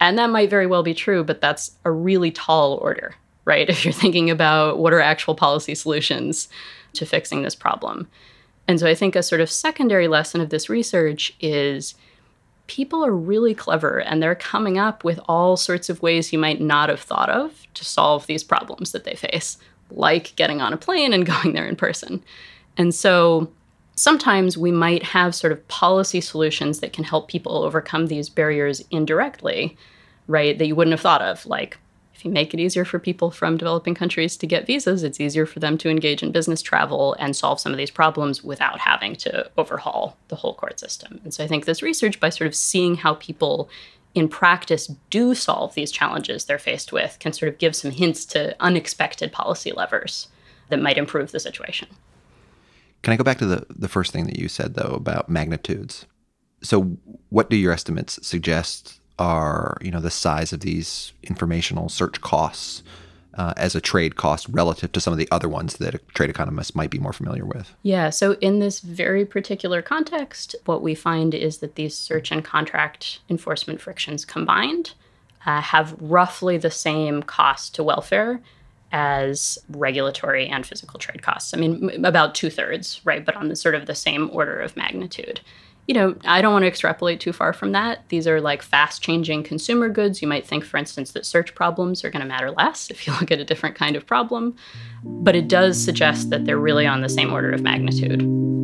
And 0.00 0.17
that 0.19 0.31
might 0.31 0.50
very 0.50 0.67
well 0.67 0.83
be 0.83 0.95
true, 0.95 1.25
but 1.25 1.41
that's 1.41 1.73
a 1.85 1.91
really 1.91 2.31
tall 2.31 2.75
order, 2.75 3.15
right? 3.45 3.69
If 3.71 3.85
you're 3.85 3.93
thinking 3.93 4.31
about 4.31 4.79
what 4.79 4.93
are 4.93 5.00
actual 5.00 5.35
policy 5.35 5.75
solutions 5.75 6.49
to 6.95 7.07
fixing 7.07 7.43
this 7.43 7.55
problem. 7.55 8.09
And 8.69 8.79
so 8.79 8.87
I 8.87 8.95
think 8.95 9.17
a 9.17 9.23
sort 9.23 9.41
of 9.41 9.50
secondary 9.50 10.09
lesson 10.09 10.41
of 10.41 10.50
this 10.50 10.69
research 10.69 11.35
is 11.41 11.95
people 12.67 13.05
are 13.05 13.12
really 13.12 13.55
clever 13.55 13.99
and 13.99 14.23
they're 14.23 14.35
coming 14.35 14.79
up 14.79 15.03
with 15.03 15.19
all 15.27 15.57
sorts 15.57 15.88
of 15.88 16.03
ways 16.03 16.33
you 16.33 16.38
might 16.38 16.61
not 16.61 16.91
have 16.91 17.00
thought 17.00 17.31
of 17.31 17.67
to 17.75 17.85
solve 17.85 18.27
these 18.27 18.45
problems 18.45 18.93
that 18.93 19.05
they 19.05 19.15
face, 19.15 19.57
like 19.90 20.35
getting 20.37 20.61
on 20.61 20.73
a 20.73 20.76
plane 20.76 21.12
and 21.12 21.26
going 21.42 21.52
there 21.52 21.66
in 21.66 21.76
person. 21.76 22.23
And 22.76 22.95
so 22.95 23.50
sometimes 23.97 24.57
we 24.57 24.71
might 24.71 25.02
have 25.02 25.35
sort 25.35 25.52
of 25.52 25.66
policy 25.68 26.21
solutions 26.21 26.80
that 26.80 26.92
can 26.92 27.04
help 27.04 27.28
people 27.28 27.64
overcome 27.64 28.07
these 28.07 28.28
barriers 28.28 28.83
indirectly, 28.90 29.76
right? 30.26 30.57
That 30.57 30.66
you 30.66 30.76
wouldn't 30.76 30.92
have 30.92 31.00
thought 31.00 31.23
of, 31.23 31.45
like 31.47 31.78
if 32.18 32.25
you 32.25 32.30
make 32.33 32.52
it 32.52 32.59
easier 32.59 32.85
for 32.85 32.99
people 32.99 33.30
from 33.30 33.57
developing 33.57 33.95
countries 33.95 34.37
to 34.37 34.47
get 34.47 34.66
visas, 34.66 35.04
it's 35.04 35.21
easier 35.21 35.47
for 35.47 35.61
them 35.61 35.78
to 35.78 35.88
engage 35.88 36.21
in 36.21 36.33
business 36.33 36.61
travel 36.61 37.14
and 37.21 37.37
solve 37.37 37.61
some 37.61 37.71
of 37.71 37.78
these 37.78 37.92
problems 37.92 38.42
without 38.42 38.80
having 38.80 39.14
to 39.14 39.49
overhaul 39.57 40.16
the 40.26 40.35
whole 40.35 40.54
court 40.54 40.80
system. 40.80 41.21
And 41.23 41.33
so 41.33 41.45
I 41.45 41.47
think 41.47 41.64
this 41.64 41.80
research, 41.80 42.18
by 42.18 42.30
sort 42.30 42.49
of 42.49 42.57
seeing 42.57 42.97
how 42.97 43.14
people 43.14 43.68
in 44.18 44.28
practice 44.28 44.88
do 45.10 45.34
solve 45.34 45.75
these 45.75 45.92
challenges 45.92 46.44
they're 46.44 46.58
faced 46.58 46.92
with, 46.92 47.18
can 47.20 47.32
sort 47.32 47.52
of 47.52 47.58
give 47.58 47.76
some 47.76 47.90
hints 47.90 48.25
to 48.26 48.56
unexpected 48.60 49.32
policy 49.32 49.72
levers 49.72 50.28
that 50.68 50.80
might 50.80 50.98
improve 50.98 51.32
the 51.32 51.40
situation. 51.40 51.88
Can 53.02 53.12
I 53.12 53.16
go 53.16 53.25
back 53.25 53.38
to 53.38 53.46
the, 53.46 53.66
the 53.70 53.88
first 53.88 54.12
thing 54.12 54.26
that 54.26 54.38
you 54.38 54.48
said, 54.48 54.75
though, 54.75 54.94
about 54.94 55.28
magnitudes? 55.28 56.06
So, 56.62 56.98
what 57.28 57.48
do 57.48 57.56
your 57.56 57.72
estimates 57.72 58.18
suggest 58.26 59.00
are 59.18 59.76
you 59.80 59.90
know 59.90 60.00
the 60.00 60.10
size 60.10 60.52
of 60.52 60.60
these 60.60 61.12
informational 61.25 61.88
search 61.88 62.20
costs 62.20 62.82
uh, 63.38 63.54
as 63.57 63.75
a 63.75 63.80
trade 63.80 64.16
cost 64.16 64.47
relative 64.50 64.90
to 64.92 65.00
some 65.00 65.12
of 65.12 65.18
the 65.18 65.28
other 65.30 65.49
ones 65.49 65.76
that 65.76 66.07
trade 66.09 66.28
economists 66.28 66.75
might 66.75 66.90
be 66.90 66.99
more 66.99 67.12
familiar 67.12 67.47
with? 67.47 67.73
Yeah, 67.83 68.11
so 68.11 68.33
in 68.40 68.59
this 68.59 68.80
very 68.80 69.25
particular 69.25 69.80
context, 69.80 70.57
what 70.64 70.83
we 70.83 70.95
find 70.95 71.33
is 71.33 71.59
that 71.59 71.76
these 71.76 71.97
search 71.97 72.33
and 72.33 72.45
contract 72.45 73.21
enforcement 73.30 73.80
frictions 73.80 74.25
combined 74.25 74.92
uh, 75.47 75.61
have 75.61 75.95
roughly 76.00 76.59
the 76.59 76.71
same 76.71 77.23
cost 77.23 77.76
to 77.76 77.85
welfare 77.85 78.40
as 78.90 79.59
regulatory 79.68 80.49
and 80.49 80.66
physical 80.66 80.99
trade 80.99 81.23
costs. 81.23 81.54
I 81.54 81.59
mean, 81.59 82.04
about 82.04 82.35
two 82.35 82.50
thirds, 82.50 83.00
right? 83.04 83.25
But 83.25 83.37
on 83.37 83.49
the 83.49 83.57
sort 83.57 83.76
of 83.76 83.87
the 83.87 83.95
same 83.95 84.30
order 84.33 84.59
of 84.59 84.76
magnitude 84.76 85.40
you 85.88 85.95
know, 85.95 86.14
I 86.26 86.42
don't 86.42 86.52
want 86.52 86.64
to 86.64 86.68
extrapolate 86.68 87.18
too 87.18 87.33
far 87.33 87.54
from 87.54 87.73
that. 87.73 88.07
These 88.11 88.28
are 88.28 88.42
like 88.42 88.62
fast 88.62 89.00
changing 89.00 89.42
consumer 89.42 89.88
goods. 89.88 90.21
You 90.21 90.28
might 90.28 90.47
think, 90.47 90.62
for 90.62 90.76
instance, 90.76 91.12
that 91.12 91.25
search 91.25 91.54
problems 91.54 92.04
are 92.04 92.11
going 92.11 92.21
to 92.21 92.28
matter 92.28 92.50
less 92.50 92.90
if 92.90 93.07
you 93.07 93.12
look 93.21 93.33
at 93.33 93.40
a 93.40 93.45
different 93.45 93.75
kind 93.75 93.97
of 93.97 94.07
problem. 94.07 94.54
But 95.02 95.35
it 95.35 95.49
does 95.49 95.83
suggest 95.83 96.28
that 96.28 96.45
they're 96.45 96.59
really 96.59 96.87
on 96.87 97.00
the 97.00 97.09
same 97.09 97.33
order 97.33 97.50
of 97.50 97.62
magnitude 97.62 98.21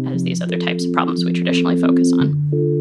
as 0.07 0.23
these 0.23 0.43
other 0.43 0.59
types 0.59 0.85
of 0.85 0.93
problems 0.93 1.25
we 1.25 1.33
traditionally 1.33 1.81
focus 1.81 2.13
on. 2.13 2.74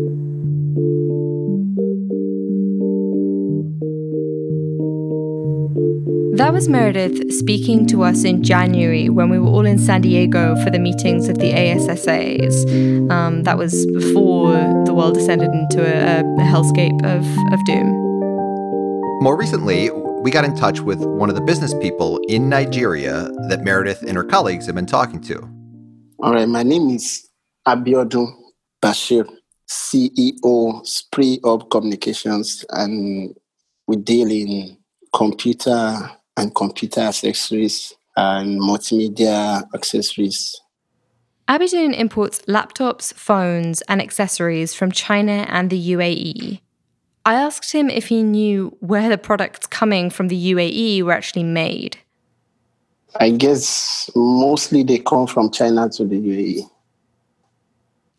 That 6.38 6.52
was 6.52 6.68
Meredith 6.68 7.32
speaking 7.32 7.86
to 7.90 8.02
us 8.02 8.24
in 8.24 8.42
January 8.42 9.08
when 9.08 9.30
we 9.30 9.38
were 9.38 9.50
all 9.50 9.68
in 9.68 9.78
San 9.78 10.02
Diego 10.02 10.56
for 10.64 10.72
the 10.72 10.80
meetings 10.80 11.30
of 11.30 11.38
the 11.38 11.52
ASSAs. 11.52 13.12
Um, 13.12 13.44
that 13.44 13.60
was 13.60 13.86
before 13.86 14.56
the 14.84 14.96
world 14.96 15.14
descended 15.14 15.52
into 15.52 15.84
a, 15.84 16.22
a 16.22 16.44
hellscape 16.44 17.00
of, 17.06 17.24
of 17.54 17.64
doom. 17.66 17.88
More 19.22 19.38
recently, 19.38 19.92
we 19.92 20.32
got 20.32 20.44
in 20.44 20.56
touch 20.56 20.80
with 20.80 21.06
one 21.06 21.30
of 21.30 21.36
the 21.36 21.42
business 21.42 21.72
people 21.76 22.18
in 22.28 22.50
Nigeria 22.50 23.30
that 23.50 23.64
Meredith 23.64 24.02
and 24.02 24.18
her 24.18 24.24
colleagues 24.24 24.66
have 24.66 24.74
been 24.74 24.88
talking 24.88 25.22
to. 25.22 25.38
All 26.24 26.34
right, 26.34 26.50
my 26.50 26.64
name 26.64 26.90
is 26.90 27.30
Abiodun 27.68 28.34
Bashir, 28.82 29.30
CEO, 29.70 30.84
Spree 30.84 31.40
Up 31.44 31.70
Communications, 31.70 32.66
and 32.72 33.36
we 33.86 33.98
deal 33.98 34.32
in 34.32 34.78
computer 35.14 36.10
and 36.38 36.54
computer 36.56 37.02
accessories 37.02 37.94
and 38.16 38.60
multimedia 38.60 39.64
accessories. 39.74 40.60
Abiodun 41.48 41.94
imports 41.98 42.42
laptops, 42.48 43.14
phones, 43.14 43.82
and 43.84 44.02
accessories 44.02 44.74
from 44.74 44.92
China 44.92 45.46
and 45.50 45.70
the 45.70 45.92
UAE. 45.92 46.62
I 47.26 47.36
asked 47.36 47.72
him 47.72 47.90
if 47.90 48.08
he 48.08 48.24
knew 48.24 48.76
where 48.80 49.10
the 49.10 49.18
products 49.18 49.66
coming 49.68 50.10
from 50.10 50.28
the 50.28 50.54
UAE 50.54 51.04
were 51.04 51.14
actually 51.14 51.44
made. 51.44 51.98
I 53.20 53.30
guess 53.30 54.10
mostly 54.16 54.84
they 54.84 55.00
come 55.00 55.28
from 55.28 55.52
China 55.52 55.90
to 55.90 56.06
the 56.06 56.18
UAE. 56.18 56.70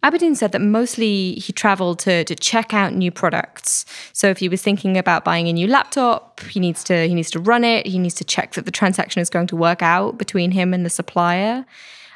Abiodun 0.05 0.37
said 0.37 0.53
that 0.53 0.61
mostly 0.61 1.33
he 1.37 1.51
traveled 1.51 1.99
to, 2.01 2.25
to 2.25 2.35
check 2.35 2.75
out 2.75 2.93
new 2.93 3.11
products. 3.11 3.87
So 4.13 4.29
if 4.29 4.37
he 4.37 4.51
was 4.51 4.61
thinking 4.61 4.99
about 4.99 5.25
buying 5.25 5.49
a 5.49 5.53
new 5.55 5.67
laptop, 5.67 6.41
he 6.41 6.61
needs 6.61 6.85
to 6.85 7.09
he 7.09 7.15
needs 7.15 7.31
to 7.31 7.41
run 7.41 7.65
it. 7.65 7.87
He 7.87 7.99
needs 7.99 8.15
to 8.17 8.25
check 8.25 8.53
that 8.53 8.67
the 8.67 8.71
transaction 8.71 9.23
is 9.23 9.31
going 9.31 9.47
to 9.47 9.57
work 9.57 9.81
out 9.81 10.19
between 10.19 10.51
him 10.51 10.75
and 10.75 10.85
the 10.85 10.91
supplier. 10.91 11.65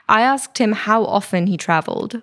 I 0.07 0.21
asked 0.21 0.59
him 0.59 0.73
how 0.73 1.05
often 1.05 1.47
he 1.47 1.57
traveled. 1.57 2.21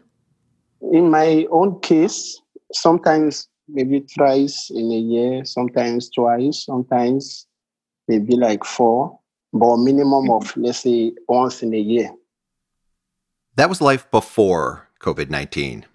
In 0.92 1.10
my 1.10 1.48
own 1.50 1.80
case, 1.80 2.40
sometimes 2.72 3.48
maybe 3.68 4.02
thrice 4.02 4.70
in 4.70 4.92
a 4.92 5.00
year, 5.00 5.46
sometimes 5.46 6.12
twice, 6.12 6.64
sometimes 6.64 7.48
maybe 8.08 8.36
like 8.36 8.64
four, 8.64 9.20
but 9.52 9.78
minimum 9.78 10.30
of 10.30 10.56
let's 10.58 10.82
say 10.82 11.14
once 11.28 11.64
in 11.64 11.74
a 11.74 11.80
year. 11.80 12.12
That 13.56 13.68
was 13.68 13.82
life 13.82 14.12
before 14.12 14.85
COVID 15.06 15.30
19. 15.30 15.86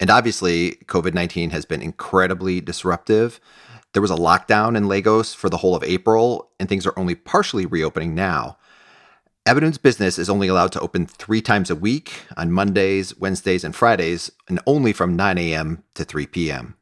And 0.00 0.10
obviously, 0.10 0.78
COVID 0.86 1.12
19 1.12 1.50
has 1.50 1.66
been 1.66 1.82
incredibly 1.82 2.62
disruptive. 2.62 3.40
There 3.92 4.00
was 4.00 4.10
a 4.10 4.16
lockdown 4.16 4.74
in 4.76 4.88
Lagos 4.88 5.34
for 5.34 5.50
the 5.50 5.58
whole 5.58 5.74
of 5.74 5.84
April, 5.84 6.50
and 6.58 6.68
things 6.68 6.86
are 6.86 6.98
only 6.98 7.14
partially 7.14 7.66
reopening 7.66 8.14
now. 8.14 8.56
Abiodun's 9.46 9.78
business 9.78 10.18
is 10.18 10.30
only 10.30 10.48
allowed 10.48 10.72
to 10.72 10.80
open 10.80 11.06
three 11.06 11.40
times 11.40 11.70
a 11.70 11.74
week 11.74 12.12
on 12.36 12.52
Mondays, 12.52 13.18
Wednesdays, 13.18 13.64
and 13.64 13.74
Fridays, 13.74 14.30
and 14.48 14.60
only 14.66 14.92
from 14.92 15.16
9 15.16 15.38
a.m. 15.38 15.82
to 15.94 16.04
3 16.04 16.26
p.m. 16.26 16.76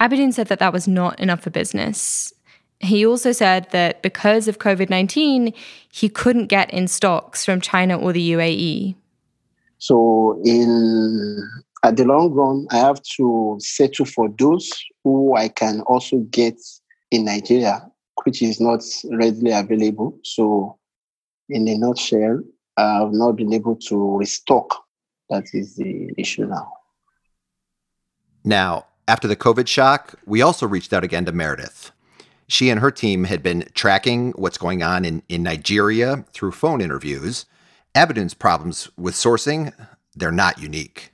Abidun 0.00 0.32
said 0.32 0.46
that 0.48 0.60
that 0.60 0.72
was 0.72 0.86
not 0.86 1.18
enough 1.18 1.40
for 1.40 1.50
business. 1.50 2.32
He 2.80 3.04
also 3.04 3.32
said 3.32 3.68
that 3.70 4.02
because 4.02 4.48
of 4.48 4.58
COVID 4.58 4.90
19, 4.90 5.52
he 5.92 6.08
couldn't 6.08 6.46
get 6.46 6.72
in 6.72 6.88
stocks 6.88 7.44
from 7.44 7.60
China 7.60 7.98
or 7.98 8.12
the 8.12 8.32
UAE. 8.32 8.96
So 9.78 10.40
in 10.44 11.42
at 11.84 11.96
the 11.96 12.04
long 12.04 12.32
run, 12.32 12.66
I 12.70 12.78
have 12.78 13.00
to 13.16 13.56
settle 13.60 14.04
for 14.04 14.28
those 14.38 14.70
who 15.04 15.36
I 15.36 15.48
can 15.48 15.80
also 15.82 16.18
get 16.30 16.56
in 17.10 17.24
Nigeria, 17.24 17.88
which 18.24 18.42
is 18.42 18.60
not 18.60 18.82
readily 19.10 19.52
available. 19.52 20.18
So 20.24 20.78
in 21.48 21.68
a 21.68 21.78
nutshell, 21.78 22.40
I've 22.76 23.12
not 23.12 23.32
been 23.36 23.52
able 23.52 23.76
to 23.76 24.16
restock. 24.16 24.84
That 25.30 25.46
is 25.52 25.76
the 25.76 26.12
issue 26.16 26.46
now. 26.46 26.72
Now, 28.44 28.86
after 29.06 29.28
the 29.28 29.36
COVID 29.36 29.68
shock, 29.68 30.14
we 30.26 30.42
also 30.42 30.66
reached 30.66 30.92
out 30.92 31.04
again 31.04 31.24
to 31.26 31.32
Meredith. 31.32 31.92
She 32.48 32.70
and 32.70 32.80
her 32.80 32.90
team 32.90 33.24
had 33.24 33.42
been 33.42 33.68
tracking 33.74 34.32
what's 34.32 34.58
going 34.58 34.82
on 34.82 35.04
in, 35.04 35.22
in 35.28 35.42
Nigeria 35.42 36.24
through 36.32 36.52
phone 36.52 36.80
interviews 36.80 37.44
Abiodun's 37.98 38.34
problems 38.34 38.88
with 38.96 39.14
sourcing, 39.14 39.72
they're 40.14 40.30
not 40.30 40.60
unique. 40.60 41.10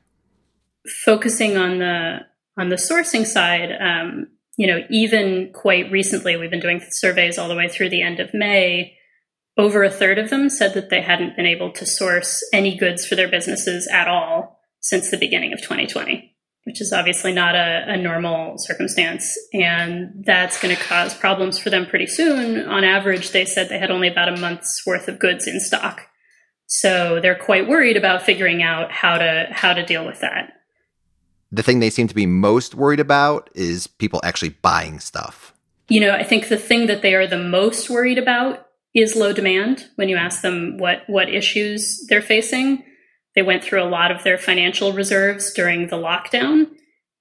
Focusing 1.04 1.56
on 1.56 1.78
the 1.78 2.18
on 2.58 2.68
the 2.68 2.76
sourcing 2.76 3.26
side, 3.26 3.70
um, 3.80 4.28
you 4.58 4.66
know, 4.66 4.84
even 4.90 5.50
quite 5.54 5.90
recently, 5.90 6.36
we've 6.36 6.50
been 6.50 6.60
doing 6.60 6.82
surveys 6.90 7.38
all 7.38 7.48
the 7.48 7.56
way 7.56 7.68
through 7.68 7.88
the 7.88 8.02
end 8.02 8.20
of 8.20 8.34
May. 8.34 8.98
Over 9.56 9.82
a 9.82 9.90
third 9.90 10.18
of 10.18 10.28
them 10.28 10.50
said 10.50 10.74
that 10.74 10.90
they 10.90 11.00
hadn't 11.00 11.36
been 11.36 11.46
able 11.46 11.72
to 11.72 11.86
source 11.86 12.44
any 12.52 12.76
goods 12.76 13.06
for 13.06 13.16
their 13.16 13.28
businesses 13.28 13.88
at 13.90 14.06
all 14.06 14.60
since 14.80 15.10
the 15.10 15.16
beginning 15.16 15.54
of 15.54 15.62
2020, 15.62 16.36
which 16.64 16.82
is 16.82 16.92
obviously 16.92 17.32
not 17.32 17.54
a, 17.54 17.84
a 17.88 17.96
normal 17.96 18.58
circumstance. 18.58 19.38
And 19.54 20.22
that's 20.26 20.60
going 20.60 20.76
to 20.76 20.82
cause 20.82 21.14
problems 21.14 21.58
for 21.58 21.70
them 21.70 21.86
pretty 21.86 22.08
soon. 22.08 22.68
On 22.68 22.84
average, 22.84 23.30
they 23.30 23.46
said 23.46 23.68
they 23.68 23.78
had 23.78 23.90
only 23.90 24.08
about 24.08 24.28
a 24.28 24.40
month's 24.40 24.82
worth 24.84 25.08
of 25.08 25.18
goods 25.18 25.46
in 25.46 25.60
stock 25.60 26.02
so 26.66 27.20
they're 27.20 27.34
quite 27.34 27.68
worried 27.68 27.96
about 27.96 28.22
figuring 28.22 28.62
out 28.62 28.90
how 28.90 29.18
to 29.18 29.46
how 29.50 29.74
to 29.74 29.84
deal 29.84 30.06
with 30.06 30.20
that. 30.20 30.52
The 31.52 31.62
thing 31.62 31.78
they 31.78 31.90
seem 31.90 32.08
to 32.08 32.14
be 32.14 32.26
most 32.26 32.74
worried 32.74 33.00
about 33.00 33.48
is 33.54 33.86
people 33.86 34.20
actually 34.24 34.50
buying 34.50 34.98
stuff. 34.98 35.54
You 35.88 36.00
know, 36.00 36.12
I 36.12 36.24
think 36.24 36.48
the 36.48 36.56
thing 36.56 36.86
that 36.86 37.02
they 37.02 37.14
are 37.14 37.26
the 37.26 37.38
most 37.38 37.90
worried 37.90 38.18
about 38.18 38.66
is 38.94 39.16
low 39.16 39.32
demand 39.32 39.88
when 39.96 40.08
you 40.08 40.16
ask 40.16 40.40
them 40.42 40.78
what, 40.78 41.02
what 41.08 41.28
issues 41.28 42.06
they're 42.08 42.22
facing. 42.22 42.84
They 43.34 43.42
went 43.42 43.64
through 43.64 43.82
a 43.82 43.90
lot 43.90 44.10
of 44.10 44.22
their 44.22 44.38
financial 44.38 44.92
reserves 44.92 45.52
during 45.52 45.88
the 45.88 45.96
lockdown. 45.96 46.70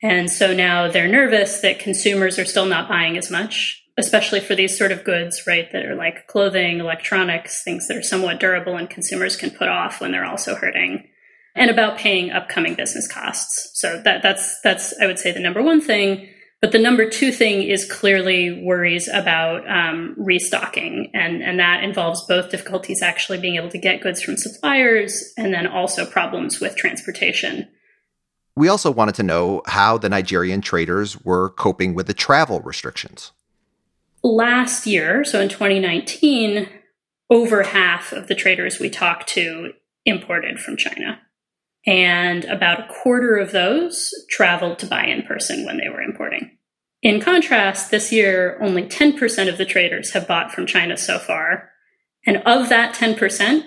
And 0.02 0.30
so 0.30 0.54
now 0.54 0.90
they're 0.90 1.08
nervous 1.08 1.62
that 1.62 1.80
consumers 1.80 2.38
are 2.38 2.46
still 2.46 2.66
not 2.66 2.88
buying 2.88 3.18
as 3.18 3.32
much, 3.32 3.83
especially 3.98 4.40
for 4.40 4.56
these 4.56 4.78
sort 4.78 4.92
of 4.92 5.04
goods, 5.04 5.44
right, 5.46 5.72
that 5.72 5.86
are 5.86 5.96
like 5.96 6.28
clothing, 6.28 6.80
electronics, 6.80 7.64
things 7.64 7.88
that 7.88 7.98
are 7.98 8.04
somewhat 8.04 8.40
durable 8.40 8.76
and 8.76 8.90
consumers 8.90 9.36
can 9.36 9.52
put 9.52 9.70
off 9.70 10.02
when 10.02 10.12
they're 10.12 10.26
also 10.26 10.56
hurting. 10.56 11.08
And 11.56 11.70
about 11.70 12.00
paying 12.00 12.32
upcoming 12.32 12.74
business 12.74 13.08
costs. 13.08 13.70
So 13.76 14.02
that 14.04 14.24
that's 14.24 14.60
that's 14.62 14.94
I 15.00 15.06
would 15.06 15.20
say 15.20 15.32
the 15.32 15.40
number 15.40 15.62
one 15.62 15.82
thing. 15.82 16.28
But 16.64 16.72
the 16.72 16.80
number 16.80 17.10
two 17.10 17.34
thing 17.34 17.62
is 17.64 17.84
clearly 17.92 18.64
worries 18.64 19.10
about 19.10 19.70
um, 19.70 20.16
restocking, 20.18 21.12
and, 21.14 21.44
and 21.44 21.60
that 21.60 21.84
involves 21.84 22.26
both 22.26 22.52
difficulties 22.52 23.02
actually 23.02 23.38
being 23.38 23.58
able 23.58 23.68
to 23.68 23.78
get 23.78 24.00
goods 24.00 24.22
from 24.22 24.38
suppliers 24.38 25.34
and 25.36 25.54
then 25.54 25.68
also 25.68 26.06
problems 26.06 26.62
with 26.62 26.78
transportation. 26.78 27.68
We 28.56 28.70
also 28.70 28.92
wanted 28.92 29.16
to 29.16 29.24
know 29.24 29.62
how 29.66 29.98
the 29.98 30.08
Nigerian 30.08 30.62
traders 30.62 31.20
were 31.26 31.50
coping 31.50 31.96
with 31.96 32.08
the 32.08 32.14
travel 32.14 32.62
restrictions. 32.62 33.34
Last 34.24 34.88
year, 34.88 35.24
so 35.26 35.42
in 35.42 35.50
2019, 35.50 36.70
over 37.30 37.64
half 37.64 38.14
of 38.14 38.28
the 38.28 38.36
traders 38.36 38.80
we 38.80 38.90
talked 38.90 39.28
to 39.30 39.74
imported 40.06 40.60
from 40.60 40.78
China. 40.78 41.20
And 41.86 42.46
about 42.46 42.80
a 42.80 42.88
quarter 42.88 43.36
of 43.36 43.52
those 43.52 44.14
traveled 44.30 44.80
to 44.80 44.86
buy 44.86 45.06
in 45.06 45.24
person 45.24 45.66
when 45.66 45.78
they 45.78 45.90
were 45.90 46.02
importing. 46.02 46.58
In 47.02 47.20
contrast, 47.20 47.92
this 47.92 48.14
year, 48.14 48.58
only 48.62 48.84
10% 48.84 49.50
of 49.50 49.58
the 49.58 49.66
traders 49.66 50.12
have 50.12 50.28
bought 50.28 50.54
from 50.54 50.66
China 50.66 50.96
so 50.96 51.20
far. 51.20 51.70
And 52.26 52.38
of 52.46 52.70
that 52.70 52.96
10%, 52.96 53.64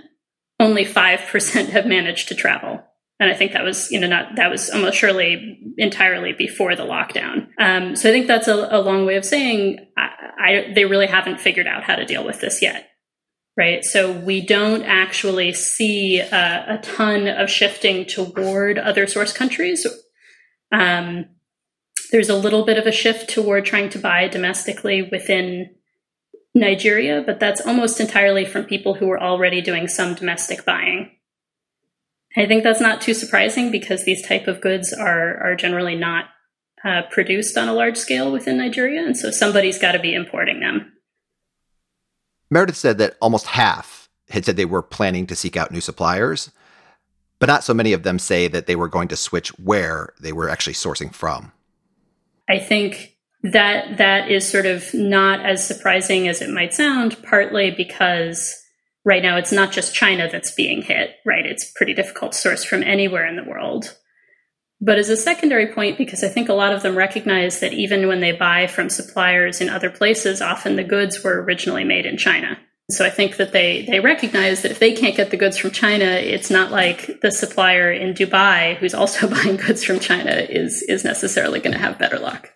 only 0.59 0.87
5% 0.87 1.69
have 1.71 1.87
managed 1.87 2.29
to 2.29 2.35
travel. 2.35 2.83
And 3.19 3.31
I 3.31 3.35
think 3.35 3.53
that 3.53 3.65
was, 3.65 3.91
you 3.91 3.99
know, 3.99 4.09
not, 4.09 4.37
that 4.37 4.51
was 4.51 4.69
almost 4.69 4.99
surely 4.99 5.59
entirely 5.79 6.35
before 6.35 6.77
the 6.77 6.85
lockdown. 6.85 7.49
Um, 7.59 7.97
so 7.97 8.11
I 8.11 8.13
think 8.13 8.27
that's 8.27 8.47
a, 8.47 8.69
a 8.71 8.81
long 8.81 9.07
way 9.07 9.17
of 9.17 9.25
saying 9.25 9.87
I, 9.97 10.11
I, 10.39 10.73
they 10.75 10.85
really 10.85 11.07
haven't 11.07 11.41
figured 11.41 11.67
out 11.67 11.83
how 11.83 11.97
to 11.97 12.05
deal 12.05 12.25
with 12.25 12.41
this 12.41 12.61
yet 12.61 12.91
right? 13.57 13.85
So 13.85 14.13
we 14.13 14.45
don't 14.45 14.83
actually 14.83 15.53
see 15.55 16.19
a, 16.19 16.65
a 16.69 16.79
ton 16.83 17.27
of 17.27 17.49
shifting 17.49 18.05
toward 18.05 18.79
other 18.79 19.07
source 19.07 19.33
countries. 19.33 19.87
Um, 20.73 21.27
there's 22.13 22.29
a 22.29 22.37
little 22.37 22.65
bit 22.65 22.79
of 22.79 22.87
a 22.87 22.93
shift 22.93 23.31
toward 23.31 23.65
trying 23.65 23.89
to 23.91 23.99
buy 23.99 24.29
domestically 24.29 25.03
within 25.11 25.75
Nigeria, 26.55 27.23
but 27.25 27.41
that's 27.41 27.67
almost 27.67 28.01
entirely 28.01 28.45
from 28.45 28.65
people 28.65 28.95
who 28.95 29.11
are 29.11 29.21
already 29.21 29.61
doing 29.61 29.89
some 29.89 30.15
domestic 30.15 30.65
buying. 30.65 31.11
I 32.37 32.47
think 32.47 32.63
that's 32.63 32.81
not 32.81 33.01
too 33.01 33.15
surprising 33.15 33.71
because 33.71 34.05
these 34.05 34.27
type 34.27 34.47
of 34.47 34.61
goods 34.61 34.93
are 34.93 35.39
are 35.39 35.57
generally 35.57 35.95
not 35.95 36.27
uh, 36.85 37.03
produced 37.11 37.57
on 37.57 37.69
a 37.69 37.73
large 37.73 37.97
scale 37.97 38.31
within 38.31 38.59
Nigeria, 38.59 39.05
and 39.05 39.17
so 39.17 39.31
somebody's 39.31 39.79
got 39.79 39.93
to 39.93 39.99
be 39.99 40.15
importing 40.15 40.61
them. 40.61 40.93
Meredith 42.51 42.77
said 42.77 42.99
that 42.99 43.17
almost 43.21 43.47
half 43.47 44.09
had 44.31 44.45
said 44.45 44.57
they 44.57 44.65
were 44.65 44.83
planning 44.83 45.27
to 45.27 45.37
seek 45.37 45.57
out 45.57 45.73
new 45.73 45.81
suppliers, 45.81 46.51
but 47.39 47.47
not 47.47 47.65
so 47.65 47.75
many 47.75 47.93
of 47.93 48.03
them 48.03 48.19
say 48.19 48.49
that 48.49 48.67
they 48.67 48.77
were 48.77 48.89
going 48.89 49.09
to 49.09 49.17
switch 49.17 49.49
where 49.59 50.13
they 50.21 50.33
were 50.33 50.49
actually 50.49 50.75
sourcing 50.75 51.13
from. 51.13 51.53
I 52.49 52.59
think 52.59 53.17
that 53.43 53.99
that 53.99 54.31
is 54.31 54.49
sort 54.49 54.67
of 54.67 54.93
not 54.95 55.45
as 55.45 55.67
surprising 55.67 56.29
as 56.29 56.41
it 56.41 56.51
might 56.51 56.75
sound, 56.75 57.21
partly 57.23 57.71
because 57.71 58.55
right 59.07 59.23
now 59.23 59.37
it's 59.37 59.53
not 59.53 59.73
just 59.73 59.95
China 59.95 60.29
that's 60.31 60.51
being 60.51 60.83
hit, 60.83 61.13
right? 61.25 61.47
It's 61.47 61.71
pretty 61.77 61.95
difficult 61.95 62.33
to 62.33 62.39
source 62.39 62.65
from 62.65 62.83
anywhere 62.83 63.27
in 63.27 63.37
the 63.37 63.45
world. 63.45 63.97
But 64.81 64.99
as 64.99 65.09
a 65.09 65.17
secondary 65.17 65.73
point, 65.73 65.97
because 65.97 66.23
I 66.23 66.29
think 66.29 66.51
a 66.51 66.55
lot 66.55 66.75
of 66.75 66.83
them 66.83 66.99
recognize 66.99 67.61
that 67.61 67.73
even 67.73 68.09
when 68.09 68.21
they 68.21 68.33
buy 68.33 68.67
from 68.67 68.91
suppliers 68.91 69.63
in 69.63 69.71
other 69.71 69.89
places, 69.89 70.43
often 70.43 70.77
the 70.77 70.85
goods 70.85 71.23
were 71.25 71.41
originally 71.43 71.85
made 71.85 72.05
in 72.05 72.19
China. 72.19 72.59
So 72.91 73.05
I 73.05 73.11
think 73.11 73.37
that 73.37 73.53
they, 73.53 73.87
they 73.89 74.01
recognize 74.01 74.63
that 74.63 74.71
if 74.71 74.81
they 74.81 74.93
can't 74.93 75.17
get 75.17 75.31
the 75.31 75.37
goods 75.37 75.57
from 75.57 75.71
China, 75.71 76.05
it's 76.05 76.51
not 76.51 76.71
like 76.71 77.21
the 77.21 77.33
supplier 77.33 77.91
in 77.91 78.13
Dubai 78.13 78.77
who's 78.77 78.95
also 78.95 79.29
buying 79.31 79.57
goods 79.57 79.83
from 79.83 80.01
China 80.01 80.33
is, 80.33 80.83
is 80.83 81.05
necessarily 81.05 81.61
going 81.61 81.73
to 81.73 81.81
have 81.81 81.99
better 81.99 82.19
luck. 82.19 82.51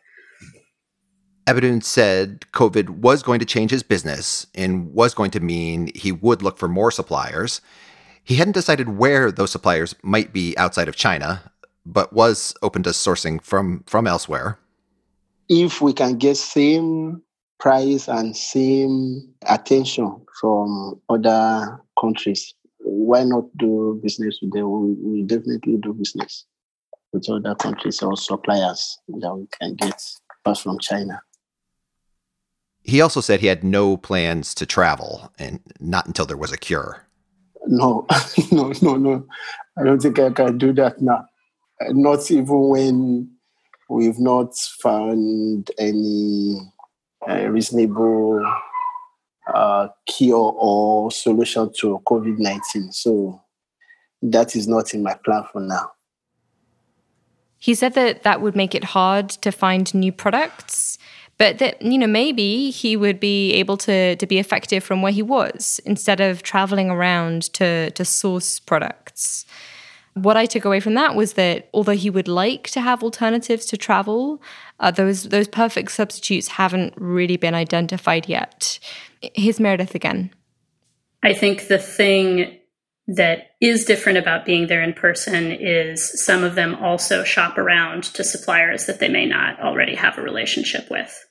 Abiodun 1.47 1.83
said 1.83 2.45
COVID 2.53 2.91
was 2.91 3.23
going 3.23 3.41
to 3.41 3.47
change 3.47 3.71
his 3.71 3.83
business 3.83 4.47
and 4.55 4.93
was 4.93 5.15
going 5.15 5.31
to 5.33 5.41
mean 5.41 5.91
he 5.95 6.13
would 6.13 6.43
look 6.43 6.59
for 6.59 6.69
more 6.69 6.91
suppliers. 6.91 7.61
He 8.23 8.37
hadn't 8.37 8.53
decided 8.53 8.91
where 8.91 9.33
those 9.33 9.51
suppliers 9.51 9.95
might 10.03 10.33
be 10.33 10.57
outside 10.57 10.89
of 10.89 10.97
China, 10.97 11.51
but 11.85 12.13
was 12.13 12.55
open 12.63 12.83
to 12.85 12.91
sourcing 12.91 13.43
from 13.43 13.83
from 13.87 14.07
elsewhere. 14.07 14.59
If 15.49 15.81
we 15.81 15.93
can 15.93 16.17
get 16.17 16.37
same 16.37 17.23
price 17.59 18.09
and 18.09 18.37
same 18.37 19.35
attention 19.49 20.25
from 20.41 21.01
other 21.09 21.81
countries, 22.01 22.55
why 22.79 23.25
not 23.25 23.45
do 23.57 23.99
business 24.03 24.39
with 24.41 24.53
them? 24.53 24.71
We, 24.71 24.95
we 25.03 25.23
definitely 25.23 25.79
do 25.79 25.93
business 25.93 26.47
with 27.13 27.29
other 27.29 27.55
countries 27.57 28.03
or 28.03 28.17
suppliers 28.17 28.99
that 29.09 29.35
we 29.35 29.47
can 29.61 29.75
get 29.75 30.01
first 30.45 30.63
from 30.63 30.79
China. 30.79 31.21
He 32.83 33.01
also 33.01 33.21
said 33.21 33.41
he 33.41 33.47
had 33.47 33.63
no 33.63 33.97
plans 33.97 34.55
to 34.55 34.67
travel, 34.67 35.33
and 35.39 35.61
not 35.79 36.07
until 36.07 36.27
there 36.27 36.37
was 36.37 36.53
a 36.53 36.59
cure. 36.59 37.07
No, 37.67 38.07
no, 38.53 38.73
no, 38.83 38.97
no. 38.97 39.27
I 39.79 39.85
don't 39.85 40.01
think 40.01 40.19
I 40.19 40.31
can 40.31 40.59
do 40.59 40.73
that 40.75 41.01
now 41.01 41.27
not 41.89 42.31
even 42.31 42.69
when 42.69 43.31
we've 43.89 44.19
not 44.19 44.57
found 44.57 45.71
any 45.79 46.61
uh, 47.29 47.49
reasonable 47.49 48.45
uh, 49.53 49.89
cure 50.07 50.55
or 50.57 51.11
solution 51.11 51.71
to 51.79 52.01
COVID 52.07 52.39
19. 52.39 52.93
So 52.93 53.41
that 54.23 54.55
is 54.55 54.69
not 54.69 54.95
in 54.95 55.03
my 55.03 55.15
plan 55.25 55.45
for 55.51 55.61
now. 55.61 55.93
He 57.59 57.75
said 57.75 57.95
that 57.95 58.23
that 58.23 58.41
would 58.41 58.57
make 58.57 58.75
it 58.75 58.85
hard 58.85 59.29
to 59.29 59.51
find 59.51 59.93
new 59.95 60.13
products, 60.13 60.99
but 61.41 61.57
that 61.57 61.81
you 61.81 61.97
know 61.97 62.07
maybe 62.07 62.71
he 62.71 62.99
would 62.99 63.19
be 63.19 63.55
able 63.55 63.79
to 63.79 64.15
to 64.15 64.27
be 64.27 64.39
effective 64.39 64.85
from 64.85 65.01
where 65.01 65.11
he 65.11 65.23
was 65.23 65.81
instead 65.87 66.21
of 66.21 66.43
traveling 66.43 66.91
around 66.91 67.53
to 67.55 67.91
to 67.93 68.05
source 68.05 68.61
products. 68.61 69.47
What 70.15 70.37
I 70.37 70.45
took 70.45 70.67
away 70.67 70.81
from 70.81 70.95
that 70.95 71.15
was 71.15 71.33
that 71.35 71.71
although 71.73 71.97
he 71.97 72.11
would 72.11 72.29
like 72.29 72.69
to 72.71 72.81
have 72.81 73.03
alternatives 73.03 73.65
to 73.67 73.79
travel, 73.79 74.43
uh, 74.81 74.91
those 74.91 75.25
those 75.25 75.49
perfect 75.49 75.93
substitutes 75.93 76.49
haven't 76.49 76.93
really 76.99 77.39
been 77.39 77.55
identified 77.55 78.29
yet. 78.29 78.79
Here's 79.35 79.59
Meredith 79.59 79.95
again. 79.95 80.31
I 81.23 81.33
think 81.33 81.69
the 81.69 81.79
thing 81.79 82.59
that 83.07 83.53
is 83.61 83.87
different 83.87 84.19
about 84.19 84.45
being 84.45 84.67
there 84.67 84.83
in 84.83 84.93
person 84.93 85.53
is 85.53 86.23
some 86.25 86.45
of 86.45 86.55
them 86.55 86.75
also 86.75 87.25
shop 87.25 87.57
around 87.57 88.05
to 88.15 88.23
suppliers 88.23 88.85
that 88.87 89.01
they 89.01 89.09
may 89.09 89.25
not 89.25 89.59
already 89.61 89.95
have 89.95 90.19
a 90.19 90.23
relationship 90.23 90.89
with. 90.91 91.27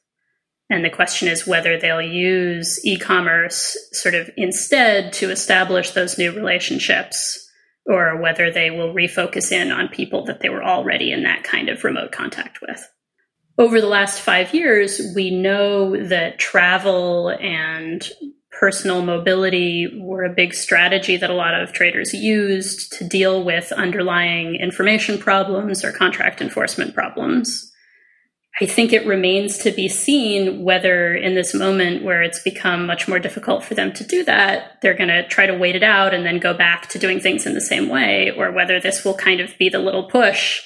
And 0.69 0.85
the 0.85 0.89
question 0.89 1.27
is 1.27 1.47
whether 1.47 1.79
they'll 1.79 2.01
use 2.01 2.79
e 2.85 2.97
commerce 2.97 3.75
sort 3.91 4.13
of 4.13 4.29
instead 4.37 5.13
to 5.13 5.31
establish 5.31 5.91
those 5.91 6.17
new 6.17 6.31
relationships 6.31 7.47
or 7.85 8.21
whether 8.21 8.51
they 8.51 8.69
will 8.69 8.93
refocus 8.93 9.51
in 9.51 9.71
on 9.71 9.87
people 9.87 10.23
that 10.25 10.41
they 10.41 10.49
were 10.49 10.63
already 10.63 11.11
in 11.11 11.23
that 11.23 11.43
kind 11.43 11.69
of 11.69 11.83
remote 11.83 12.11
contact 12.11 12.61
with. 12.61 12.87
Over 13.57 13.81
the 13.81 13.87
last 13.87 14.21
five 14.21 14.53
years, 14.53 15.01
we 15.15 15.31
know 15.31 16.01
that 16.07 16.39
travel 16.39 17.29
and 17.29 18.07
personal 18.59 19.01
mobility 19.01 19.99
were 20.01 20.23
a 20.23 20.33
big 20.33 20.53
strategy 20.53 21.17
that 21.17 21.29
a 21.29 21.33
lot 21.33 21.59
of 21.59 21.73
traders 21.73 22.13
used 22.13 22.93
to 22.93 23.07
deal 23.07 23.43
with 23.43 23.71
underlying 23.71 24.55
information 24.55 25.17
problems 25.17 25.83
or 25.83 25.91
contract 25.91 26.41
enforcement 26.41 26.93
problems. 26.93 27.68
I 28.61 28.65
think 28.65 28.91
it 28.91 29.07
remains 29.07 29.57
to 29.59 29.71
be 29.71 29.87
seen 29.87 30.63
whether 30.63 31.13
in 31.13 31.33
this 31.33 31.53
moment 31.53 32.03
where 32.03 32.21
it's 32.21 32.43
become 32.43 32.85
much 32.85 33.07
more 33.07 33.19
difficult 33.19 33.63
for 33.63 33.73
them 33.73 33.93
to 33.93 34.03
do 34.03 34.23
that, 34.25 34.81
they're 34.81 34.97
going 34.97 35.09
to 35.09 35.27
try 35.27 35.45
to 35.45 35.57
wait 35.57 35.77
it 35.77 35.83
out 35.83 36.13
and 36.13 36.25
then 36.25 36.39
go 36.39 36.53
back 36.53 36.89
to 36.89 36.99
doing 36.99 37.21
things 37.21 37.45
in 37.45 37.53
the 37.53 37.61
same 37.61 37.87
way, 37.87 38.31
or 38.35 38.51
whether 38.51 38.79
this 38.79 39.05
will 39.05 39.13
kind 39.13 39.39
of 39.39 39.57
be 39.57 39.69
the 39.69 39.79
little 39.79 40.09
push 40.09 40.61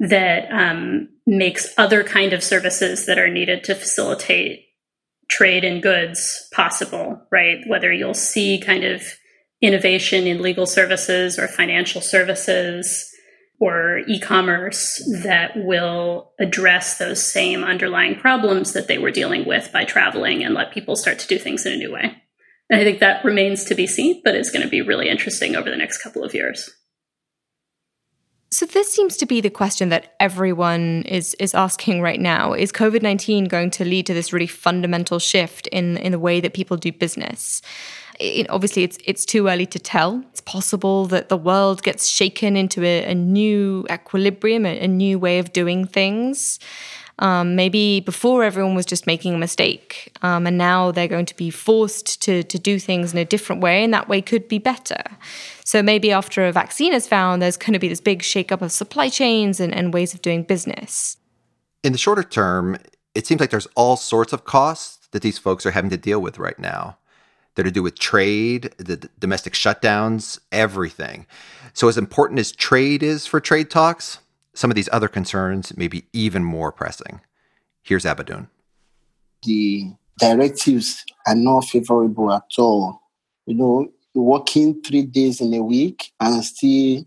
that 0.00 0.50
um, 0.50 1.08
makes 1.26 1.74
other 1.76 2.02
kind 2.04 2.32
of 2.32 2.42
services 2.42 3.06
that 3.06 3.18
are 3.18 3.30
needed 3.30 3.64
to 3.64 3.74
facilitate 3.74 4.62
trade 5.28 5.64
in 5.64 5.80
goods 5.80 6.48
possible, 6.52 7.20
right? 7.30 7.58
Whether 7.66 7.92
you'll 7.92 8.14
see 8.14 8.60
kind 8.60 8.84
of 8.84 9.02
innovation 9.60 10.26
in 10.26 10.42
legal 10.42 10.66
services 10.66 11.38
or 11.38 11.48
financial 11.48 12.00
services 12.00 13.10
or 13.58 13.98
e-commerce 14.06 15.02
that 15.22 15.52
will 15.56 16.32
address 16.38 16.98
those 16.98 17.24
same 17.24 17.64
underlying 17.64 18.14
problems 18.14 18.72
that 18.72 18.86
they 18.86 18.98
were 18.98 19.10
dealing 19.10 19.46
with 19.46 19.70
by 19.72 19.84
traveling 19.84 20.44
and 20.44 20.54
let 20.54 20.72
people 20.72 20.96
start 20.96 21.18
to 21.18 21.26
do 21.26 21.38
things 21.38 21.64
in 21.64 21.72
a 21.72 21.76
new 21.76 21.92
way. 21.92 22.22
And 22.68 22.80
I 22.80 22.84
think 22.84 22.98
that 23.00 23.24
remains 23.24 23.64
to 23.64 23.74
be 23.74 23.86
seen, 23.86 24.20
but 24.24 24.34
it's 24.34 24.50
going 24.50 24.64
to 24.64 24.68
be 24.68 24.82
really 24.82 25.08
interesting 25.08 25.56
over 25.56 25.70
the 25.70 25.76
next 25.76 26.02
couple 26.02 26.22
of 26.22 26.34
years. 26.34 26.70
So 28.50 28.64
this 28.64 28.92
seems 28.92 29.16
to 29.16 29.26
be 29.26 29.40
the 29.40 29.50
question 29.50 29.88
that 29.88 30.14
everyone 30.20 31.02
is 31.02 31.34
is 31.34 31.54
asking 31.54 32.00
right 32.00 32.20
now. 32.20 32.52
Is 32.52 32.70
COVID-19 32.72 33.48
going 33.48 33.70
to 33.72 33.84
lead 33.84 34.06
to 34.06 34.14
this 34.14 34.32
really 34.32 34.46
fundamental 34.46 35.18
shift 35.18 35.66
in 35.68 35.96
in 35.96 36.12
the 36.12 36.18
way 36.18 36.40
that 36.40 36.54
people 36.54 36.76
do 36.76 36.92
business? 36.92 37.60
It, 38.20 38.48
obviously 38.48 38.84
it's 38.84 38.98
it's 39.04 39.24
too 39.24 39.48
early 39.48 39.66
to 39.66 39.78
tell. 39.78 40.22
It's 40.30 40.40
possible 40.40 41.06
that 41.06 41.28
the 41.28 41.36
world 41.36 41.82
gets 41.82 42.06
shaken 42.06 42.56
into 42.56 42.84
a, 42.84 43.04
a 43.04 43.14
new 43.14 43.84
equilibrium, 43.90 44.64
a, 44.64 44.78
a 44.78 44.88
new 44.88 45.18
way 45.18 45.38
of 45.40 45.52
doing 45.52 45.84
things. 45.86 46.60
Um, 47.18 47.56
maybe 47.56 48.00
before 48.00 48.44
everyone 48.44 48.74
was 48.74 48.84
just 48.84 49.06
making 49.06 49.34
a 49.34 49.38
mistake, 49.38 50.12
um, 50.22 50.46
and 50.46 50.58
now 50.58 50.90
they're 50.90 51.08
going 51.08 51.26
to 51.26 51.36
be 51.36 51.50
forced 51.50 52.22
to 52.22 52.42
to 52.42 52.58
do 52.58 52.78
things 52.78 53.12
in 53.12 53.18
a 53.18 53.24
different 53.24 53.62
way, 53.62 53.82
and 53.82 53.94
that 53.94 54.08
way 54.08 54.20
could 54.20 54.48
be 54.48 54.58
better. 54.58 55.02
So 55.64 55.82
maybe 55.82 56.12
after 56.12 56.46
a 56.46 56.52
vaccine 56.52 56.92
is 56.92 57.08
found, 57.08 57.40
there's 57.40 57.56
going 57.56 57.72
to 57.72 57.78
be 57.78 57.88
this 57.88 58.00
big 58.00 58.22
shakeup 58.22 58.60
of 58.60 58.70
supply 58.70 59.08
chains 59.08 59.60
and, 59.60 59.74
and 59.74 59.94
ways 59.94 60.14
of 60.14 60.20
doing 60.20 60.42
business. 60.42 61.16
In 61.82 61.92
the 61.92 61.98
shorter 61.98 62.22
term, 62.22 62.76
it 63.14 63.26
seems 63.26 63.40
like 63.40 63.50
there's 63.50 63.68
all 63.74 63.96
sorts 63.96 64.32
of 64.32 64.44
costs 64.44 65.08
that 65.12 65.22
these 65.22 65.38
folks 65.38 65.64
are 65.64 65.70
having 65.70 65.90
to 65.90 65.96
deal 65.96 66.20
with 66.20 66.38
right 66.38 66.58
now 66.58 66.98
that 67.54 67.62
are 67.62 67.70
to 67.70 67.74
do 67.74 67.82
with 67.82 67.98
trade, 67.98 68.74
the 68.76 68.96
domestic 69.18 69.54
shutdowns, 69.54 70.38
everything. 70.52 71.26
So, 71.72 71.88
as 71.88 71.98
important 71.98 72.38
as 72.38 72.52
trade 72.52 73.02
is 73.02 73.26
for 73.26 73.40
trade 73.40 73.70
talks, 73.70 74.18
some 74.56 74.70
of 74.70 74.74
these 74.74 74.88
other 74.90 75.06
concerns 75.06 75.76
may 75.76 75.86
be 75.86 76.04
even 76.14 76.42
more 76.42 76.72
pressing. 76.72 77.20
Here's 77.82 78.04
Abiodun. 78.04 78.48
The 79.42 79.92
directives 80.18 81.04
are 81.26 81.34
not 81.34 81.66
favorable 81.66 82.32
at 82.32 82.48
all. 82.58 83.02
You 83.44 83.54
know, 83.54 83.88
working 84.14 84.82
three 84.82 85.02
days 85.02 85.42
in 85.42 85.52
a 85.52 85.62
week 85.62 86.10
and 86.18 86.42
still 86.42 87.04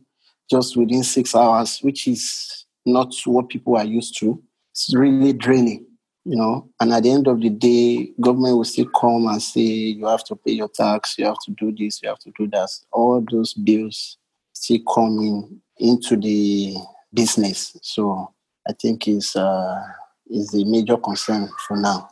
just 0.49 0.77
within 0.77 1.03
six 1.03 1.35
hours, 1.35 1.79
which 1.79 2.07
is 2.07 2.65
not 2.85 3.13
what 3.25 3.49
people 3.49 3.75
are 3.75 3.83
used 3.83 4.17
to. 4.19 4.41
It's 4.71 4.93
really 4.95 5.33
draining, 5.33 5.87
you 6.25 6.35
know. 6.35 6.69
And 6.79 6.93
at 6.93 7.01
the 7.01 7.09
end 7.09 7.27
of 7.27 7.41
the 7.41 7.49
day, 7.49 8.11
government 8.21 8.57
will 8.57 8.63
still 8.63 8.89
come 8.89 9.25
and 9.25 9.41
say 9.41 9.61
you 9.61 10.05
have 10.05 10.23
to 10.25 10.35
pay 10.35 10.51
your 10.51 10.69
tax, 10.69 11.15
you 11.17 11.25
have 11.25 11.39
to 11.45 11.51
do 11.51 11.75
this, 11.75 12.01
you 12.03 12.09
have 12.09 12.19
to 12.19 12.31
do 12.37 12.47
that. 12.49 12.69
All 12.91 13.25
those 13.31 13.53
bills 13.53 14.17
still 14.53 14.81
coming 14.93 15.61
into 15.79 16.15
the 16.15 16.77
business. 17.13 17.77
So 17.81 18.33
I 18.67 18.73
think 18.73 19.07
is 19.07 19.35
uh, 19.35 19.81
is 20.29 20.53
a 20.53 20.63
major 20.65 20.97
concern 20.97 21.49
for 21.67 21.77
now. 21.77 22.09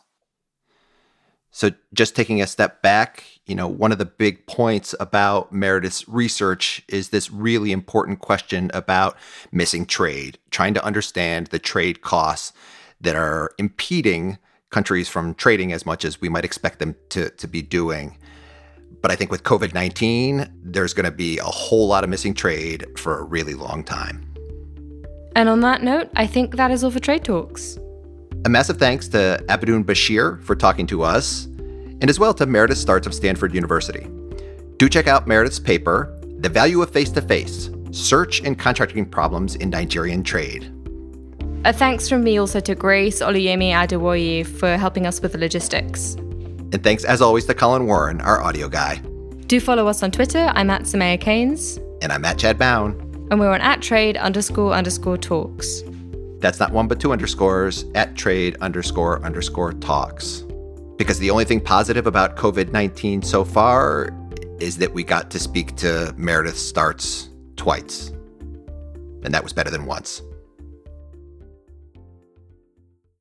So, 1.51 1.71
just 1.93 2.15
taking 2.15 2.39
a 2.39 2.45
step 2.45 2.83
back, 2.83 3.23
you 3.47 3.55
know, 3.55 3.67
one 3.67 3.91
of 3.91 3.97
the 3.97 4.05
big 4.05 4.45
points 4.45 4.93
about 4.99 5.51
Meredith's 5.51 6.07
research 6.07 6.83
is 6.87 7.09
this 7.09 7.31
really 7.31 7.71
important 7.71 8.19
question 8.19 8.69
about 8.75 9.17
missing 9.51 9.87
trade, 9.87 10.37
trying 10.51 10.75
to 10.75 10.85
understand 10.85 11.47
the 11.47 11.57
trade 11.57 12.01
costs 12.01 12.53
that 13.01 13.15
are 13.15 13.51
impeding 13.57 14.37
countries 14.69 15.09
from 15.09 15.33
trading 15.33 15.71
as 15.73 15.83
much 15.83 16.05
as 16.05 16.21
we 16.21 16.29
might 16.29 16.45
expect 16.45 16.77
them 16.77 16.95
to, 17.09 17.29
to 17.31 17.47
be 17.47 17.63
doing. 17.63 18.17
But 19.01 19.09
I 19.09 19.15
think 19.15 19.31
with 19.31 19.41
COVID 19.43 19.73
19, 19.73 20.51
there's 20.63 20.93
going 20.93 21.05
to 21.05 21.11
be 21.11 21.39
a 21.39 21.43
whole 21.43 21.87
lot 21.87 22.03
of 22.03 22.09
missing 22.11 22.35
trade 22.35 22.85
for 22.99 23.17
a 23.19 23.23
really 23.23 23.55
long 23.55 23.83
time. 23.83 24.36
And 25.35 25.49
on 25.49 25.59
that 25.61 25.83
note, 25.83 26.09
I 26.15 26.25
think 26.25 26.55
that 26.55 26.71
is 26.71 26.83
all 26.83 26.91
for 26.91 26.99
Trade 26.99 27.23
Talks. 27.23 27.77
A 28.45 28.49
massive 28.49 28.77
thanks 28.77 29.07
to 29.09 29.43
Abiodun 29.49 29.83
Bashir 29.83 30.41
for 30.43 30.55
talking 30.55 30.87
to 30.87 31.03
us, 31.03 31.45
and 31.45 32.09
as 32.09 32.19
well 32.19 32.33
to 32.35 32.45
Meredith 32.45 32.77
Startz 32.77 33.05
of 33.05 33.13
Stanford 33.13 33.53
University. 33.53 34.07
Do 34.77 34.87
check 34.87 35.07
out 35.07 35.27
Meredith's 35.27 35.59
paper, 35.59 36.17
The 36.39 36.49
Value 36.49 36.81
of 36.81 36.91
Face 36.91 37.09
to 37.11 37.21
Face 37.21 37.69
Search 37.91 38.41
and 38.41 38.57
Contracting 38.59 39.05
Problems 39.05 39.55
in 39.55 39.69
Nigerian 39.69 40.23
Trade. 40.23 40.71
A 41.65 41.73
thanks 41.73 42.07
from 42.07 42.23
me 42.23 42.37
also 42.37 42.59
to 42.59 42.75
Grace 42.75 43.21
Oluyemi 43.21 43.71
Adewoye 43.71 44.45
for 44.45 44.77
helping 44.77 45.07
us 45.07 45.21
with 45.21 45.33
the 45.33 45.37
logistics. 45.37 46.13
And 46.13 46.83
thanks, 46.83 47.03
as 47.03 47.21
always, 47.21 47.45
to 47.45 47.53
Colin 47.53 47.87
Warren, 47.87 48.21
our 48.21 48.41
audio 48.41 48.69
guy. 48.69 49.01
Do 49.47 49.59
follow 49.59 49.87
us 49.87 50.03
on 50.03 50.11
Twitter. 50.11 50.51
I'm 50.53 50.69
at 50.69 50.83
Soumaya 50.83 51.19
Keynes. 51.19 51.77
And 52.01 52.11
I'm 52.11 52.23
at 52.25 52.37
Chad 52.37 52.57
Bown. 52.57 53.06
And 53.29 53.39
we're 53.39 53.51
on 53.51 53.61
at 53.61 53.81
trade 53.81 54.15
underscore 54.17 54.73
underscore 54.73 55.17
talks. 55.17 55.83
That's 56.39 56.59
not 56.59 56.71
one 56.71 56.87
but 56.87 56.99
two 56.99 57.11
underscores 57.11 57.85
at 57.95 58.15
trade 58.15 58.55
underscore 58.61 59.23
underscore 59.23 59.73
talks. 59.73 60.45
Because 60.97 61.19
the 61.19 61.29
only 61.29 61.45
thing 61.45 61.59
positive 61.59 62.07
about 62.07 62.37
COVID 62.37 62.71
19 62.71 63.21
so 63.21 63.43
far 63.43 64.11
is 64.59 64.77
that 64.77 64.93
we 64.93 65.03
got 65.03 65.29
to 65.31 65.39
speak 65.39 65.75
to 65.77 66.13
Meredith 66.17 66.55
Startz 66.55 67.29
twice. 67.55 68.09
And 69.23 69.33
that 69.33 69.43
was 69.43 69.53
better 69.53 69.69
than 69.69 69.85
once. 69.85 70.21